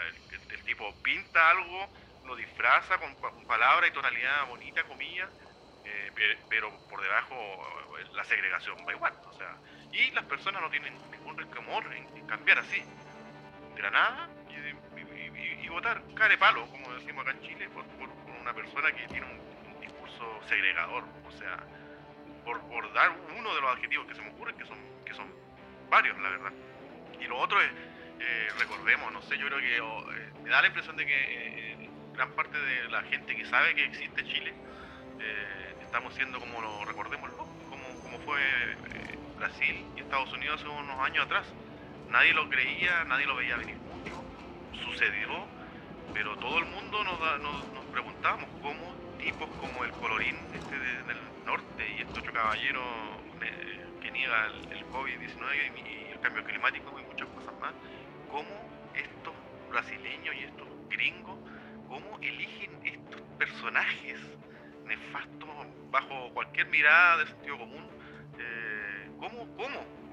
el, 0.51 0.63
tipo 0.63 0.93
pinta 1.01 1.49
algo, 1.49 1.89
lo 2.25 2.35
disfraza 2.35 2.99
con, 2.99 3.15
palabra 3.47 3.87
y 3.87 3.91
tonalidad 3.91 4.45
bonita, 4.47 4.83
comillas. 4.83 5.29
pero 6.47 6.71
por 6.89 7.01
debajo 7.01 7.87
la 8.13 8.23
segregación 8.25 8.77
va 8.87 8.93
igual. 8.93 9.13
O 9.25 9.33
sea, 9.33 9.55
y 9.91 10.11
las 10.11 10.25
personas 10.25 10.61
no 10.61 10.69
tienen 10.69 10.93
ningún 11.09 11.37
resquemor 11.37 11.83
en, 11.91 12.27
cambiar 12.27 12.59
así, 12.59 12.83
de 13.75 13.81
nada, 15.57 15.63
y, 15.63 15.69
votar 15.69 16.01
care 16.15 16.37
palo, 16.37 16.65
como 16.69 16.93
decimos 16.93 17.21
acá 17.23 17.31
en 17.31 17.41
Chile, 17.41 17.69
por, 17.69 17.83
una 18.41 18.53
persona 18.53 18.91
que 18.91 19.07
tiene 19.07 19.25
un, 19.25 19.81
discurso 19.81 20.39
segregador. 20.47 21.03
O 21.27 21.31
sea, 21.31 21.57
por, 22.45 22.93
dar 22.93 23.11
uno 23.37 23.55
de 23.55 23.61
los 23.61 23.71
adjetivos 23.71 24.07
que 24.07 24.15
se 24.15 24.21
me 24.21 24.29
ocurren, 24.29 24.57
que 24.57 24.65
son, 24.65 24.77
que 25.05 25.13
son 25.13 25.27
varios, 25.89 26.17
la 26.19 26.29
verdad. 26.29 26.51
Y 27.19 27.25
lo 27.25 27.37
otro 27.37 27.61
es, 27.61 27.69
eh, 28.19 28.47
recordemos, 28.59 29.11
no 29.11 29.21
sé, 29.21 29.37
yo 29.37 29.47
creo 29.47 29.59
que 29.59 29.77
eh, 29.77 30.31
me 30.43 30.49
da 30.49 30.61
la 30.61 30.67
impresión 30.67 30.95
de 30.95 31.05
que 31.05 31.13
eh, 31.13 31.89
gran 32.13 32.31
parte 32.31 32.57
de 32.57 32.89
la 32.89 33.03
gente 33.03 33.35
que 33.35 33.45
sabe 33.45 33.75
que 33.75 33.85
existe 33.85 34.23
Chile, 34.25 34.53
estamos 35.81 36.13
siendo 36.13 36.39
como 36.39 36.61
lo 36.61 36.85
recordemos, 36.85 37.31
como, 37.69 38.01
como 38.01 38.19
fue 38.19 38.39
Brasil 39.37 39.85
y 39.95 40.01
Estados 40.01 40.31
Unidos 40.33 40.61
hace 40.61 40.69
unos 40.69 40.99
años 40.99 41.25
atrás. 41.25 41.45
Nadie 42.09 42.33
lo 42.33 42.47
creía, 42.49 43.03
nadie 43.05 43.25
lo 43.25 43.35
veía 43.35 43.57
venir. 43.57 43.77
Sucedió, 44.83 45.49
pero 46.13 46.37
todo 46.39 46.59
el 46.59 46.65
mundo 46.65 47.03
nos, 47.03 47.19
da- 47.19 47.39
nos, 47.39 47.71
nos 47.73 47.85
preguntábamos 47.87 48.49
cómo 48.61 48.97
tipos 49.17 49.49
como 49.57 49.83
el 49.83 49.93
colorín 49.95 50.35
este 50.53 50.79
de- 50.79 51.03
del 51.03 51.43
norte 51.45 51.89
y 51.91 52.01
este 52.01 52.19
otro 52.19 52.33
caballero 52.33 52.81
eh, 53.41 53.93
que 54.01 54.11
niega 54.11 54.45
el, 54.47 54.67
el 54.71 54.89
COVID-19 54.89 55.73
y, 55.85 55.89
y 56.07 56.11
el 56.11 56.19
cambio 56.19 56.43
climático 56.43 56.99
y 56.99 57.03
muchas 57.03 57.29
cosas 57.29 57.53
más, 57.59 57.75
cómo 58.27 58.71
estos 58.93 59.35
brasileños 59.69 60.35
y 60.35 60.43
estos 60.43 60.67
gringos, 60.89 61.39
cómo 61.85 62.17
eligen 62.21 62.79
estos 62.83 63.21
personajes 63.37 64.19
nefastos 64.85 65.49
bajo 65.91 66.31
cualquier 66.33 66.67
mirada 66.67 67.17
de 67.17 67.27
sentido 67.27 67.57
común, 67.57 67.93
eh, 68.37 69.11
¿cómo, 69.17 69.53
cómo? 69.55 70.06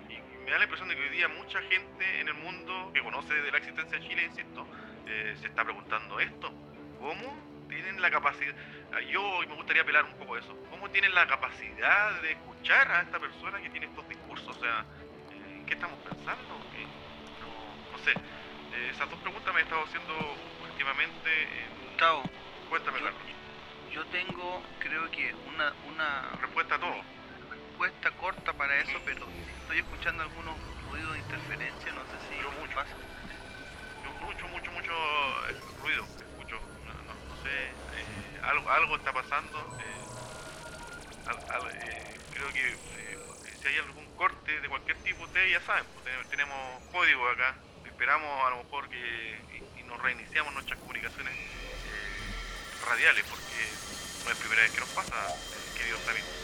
Me 0.44 0.50
da 0.50 0.59
la 0.59 0.64
impresión 0.64 0.88
de 0.88 0.94
que 0.96 1.02
hoy 1.02 1.09
día 1.11 1.28
mucha 1.28 1.61
gente 1.62 2.20
en 2.20 2.28
el 2.28 2.35
mundo 2.35 2.90
que 2.92 3.02
conoce 3.02 3.35
de 3.35 3.50
la 3.50 3.59
existencia 3.59 3.98
de 3.98 4.07
Chile, 4.07 4.24
insisto, 4.24 4.66
eh, 5.07 5.35
se 5.40 5.48
está 5.48 5.64
preguntando 5.64 6.20
esto. 6.20 6.52
¿Cómo 6.98 7.64
tienen 7.68 8.00
la 8.00 8.11
capacidad? 8.11 8.54
ah, 8.92 9.00
Yo 9.00 9.40
me 9.48 9.54
gustaría 9.57 9.83
apelar 9.83 10.04
un 10.04 10.14
poco 10.18 10.35
a 10.35 10.38
eso. 10.38 10.54
¿Cómo 10.70 10.88
tienen 10.90 11.14
la 11.14 11.26
capacidad 11.26 12.20
de 12.22 12.33
escuchar 12.33 12.90
a 12.90 13.00
esta 13.02 13.18
persona 13.18 13.61
que 13.61 13.70
tiene 13.70 13.87
estos 13.87 14.07
discursos? 14.09 14.48
O 14.57 14.61
sea, 14.61 14.85
eh, 15.33 15.57
¿en 15.57 15.66
qué 15.66 15.74
estamos 15.74 15.98
pensando? 16.00 16.61
¿Qué? 16.72 16.85
No, 17.40 17.76
no 17.90 17.98
sé. 17.98 18.12
Eh, 18.12 18.90
esas 18.90 19.09
dos 19.09 19.18
preguntas 19.20 19.52
me 19.54 19.61
he 19.61 19.62
estado 19.64 19.83
haciendo 19.85 20.14
últimamente. 20.62 21.30
eh, 21.42 21.68
Gustavo, 21.88 22.22
cuéntame, 22.68 22.98
Yo- 23.00 23.04
Carlos. 23.07 23.22
yo 23.92 24.04
tengo, 24.07 24.62
creo 24.78 25.11
que 25.11 25.35
una, 25.46 25.72
una 25.85 26.22
Respuesta 26.42 26.74
a 26.74 26.78
todo. 26.80 27.24
Respuesta 27.85 28.11
corta 28.18 28.53
para 28.55 28.75
eso, 28.81 28.99
pero 29.05 29.27
estoy 29.61 29.79
escuchando 29.79 30.23
algunos 30.23 30.57
ruidos 30.90 31.12
de 31.12 31.18
interferencia, 31.18 31.92
no 31.92 32.01
sé 32.05 32.16
si 32.29 32.40
Yo 32.40 32.51
mucho. 32.53 32.75
pasa. 32.75 32.97
Yo 34.05 34.11
mucho, 34.27 34.49
mucho, 34.49 34.70
mucho 34.73 34.92
eh, 35.51 35.61
ruido 35.83 36.05
escucho. 36.16 36.57
No, 36.87 36.92
no- 37.05 37.14
no 37.29 37.42
sé, 37.42 37.53
eh, 37.53 38.40
algo, 38.42 38.70
algo 38.70 38.97
está 38.97 39.12
pasando. 39.12 39.59
eh, 39.81 41.29
al- 41.29 41.51
al- 41.57 41.70
eh, 41.77 42.18
creo 42.33 42.49
que 42.53 42.77
si 43.61 43.68
hay 43.68 43.79
algún 43.79 44.07
corte 44.16 44.61
de 44.61 44.68
cualquier 44.68 44.97
tipo, 44.99 45.25
ustedes 45.25 45.53
ya 45.53 45.61
saben, 45.61 45.85
pues, 45.92 46.05
ten- 46.05 46.29
tenemos 46.31 46.83
código 46.90 47.29
acá. 47.29 47.55
Esperamos 47.85 48.47
a 48.47 48.51
lo 48.51 48.64
mejor 48.64 48.88
que 48.88 48.97
y, 48.97 49.81
y 49.81 49.83
nos 49.85 50.01
reiniciamos 50.03 50.53
nuestras 50.55 50.79
comunicaciones 50.81 51.35
eh, 51.35 52.87
radiales, 52.87 53.25
porque 53.29 53.68
no 54.25 54.31
es 54.33 54.38
primera 54.38 54.62
vez 54.62 54.73
que 54.73 54.81
nos 54.81 54.88
pasa, 54.90 55.14
queridos 55.77 56.01
amigos. 56.09 56.43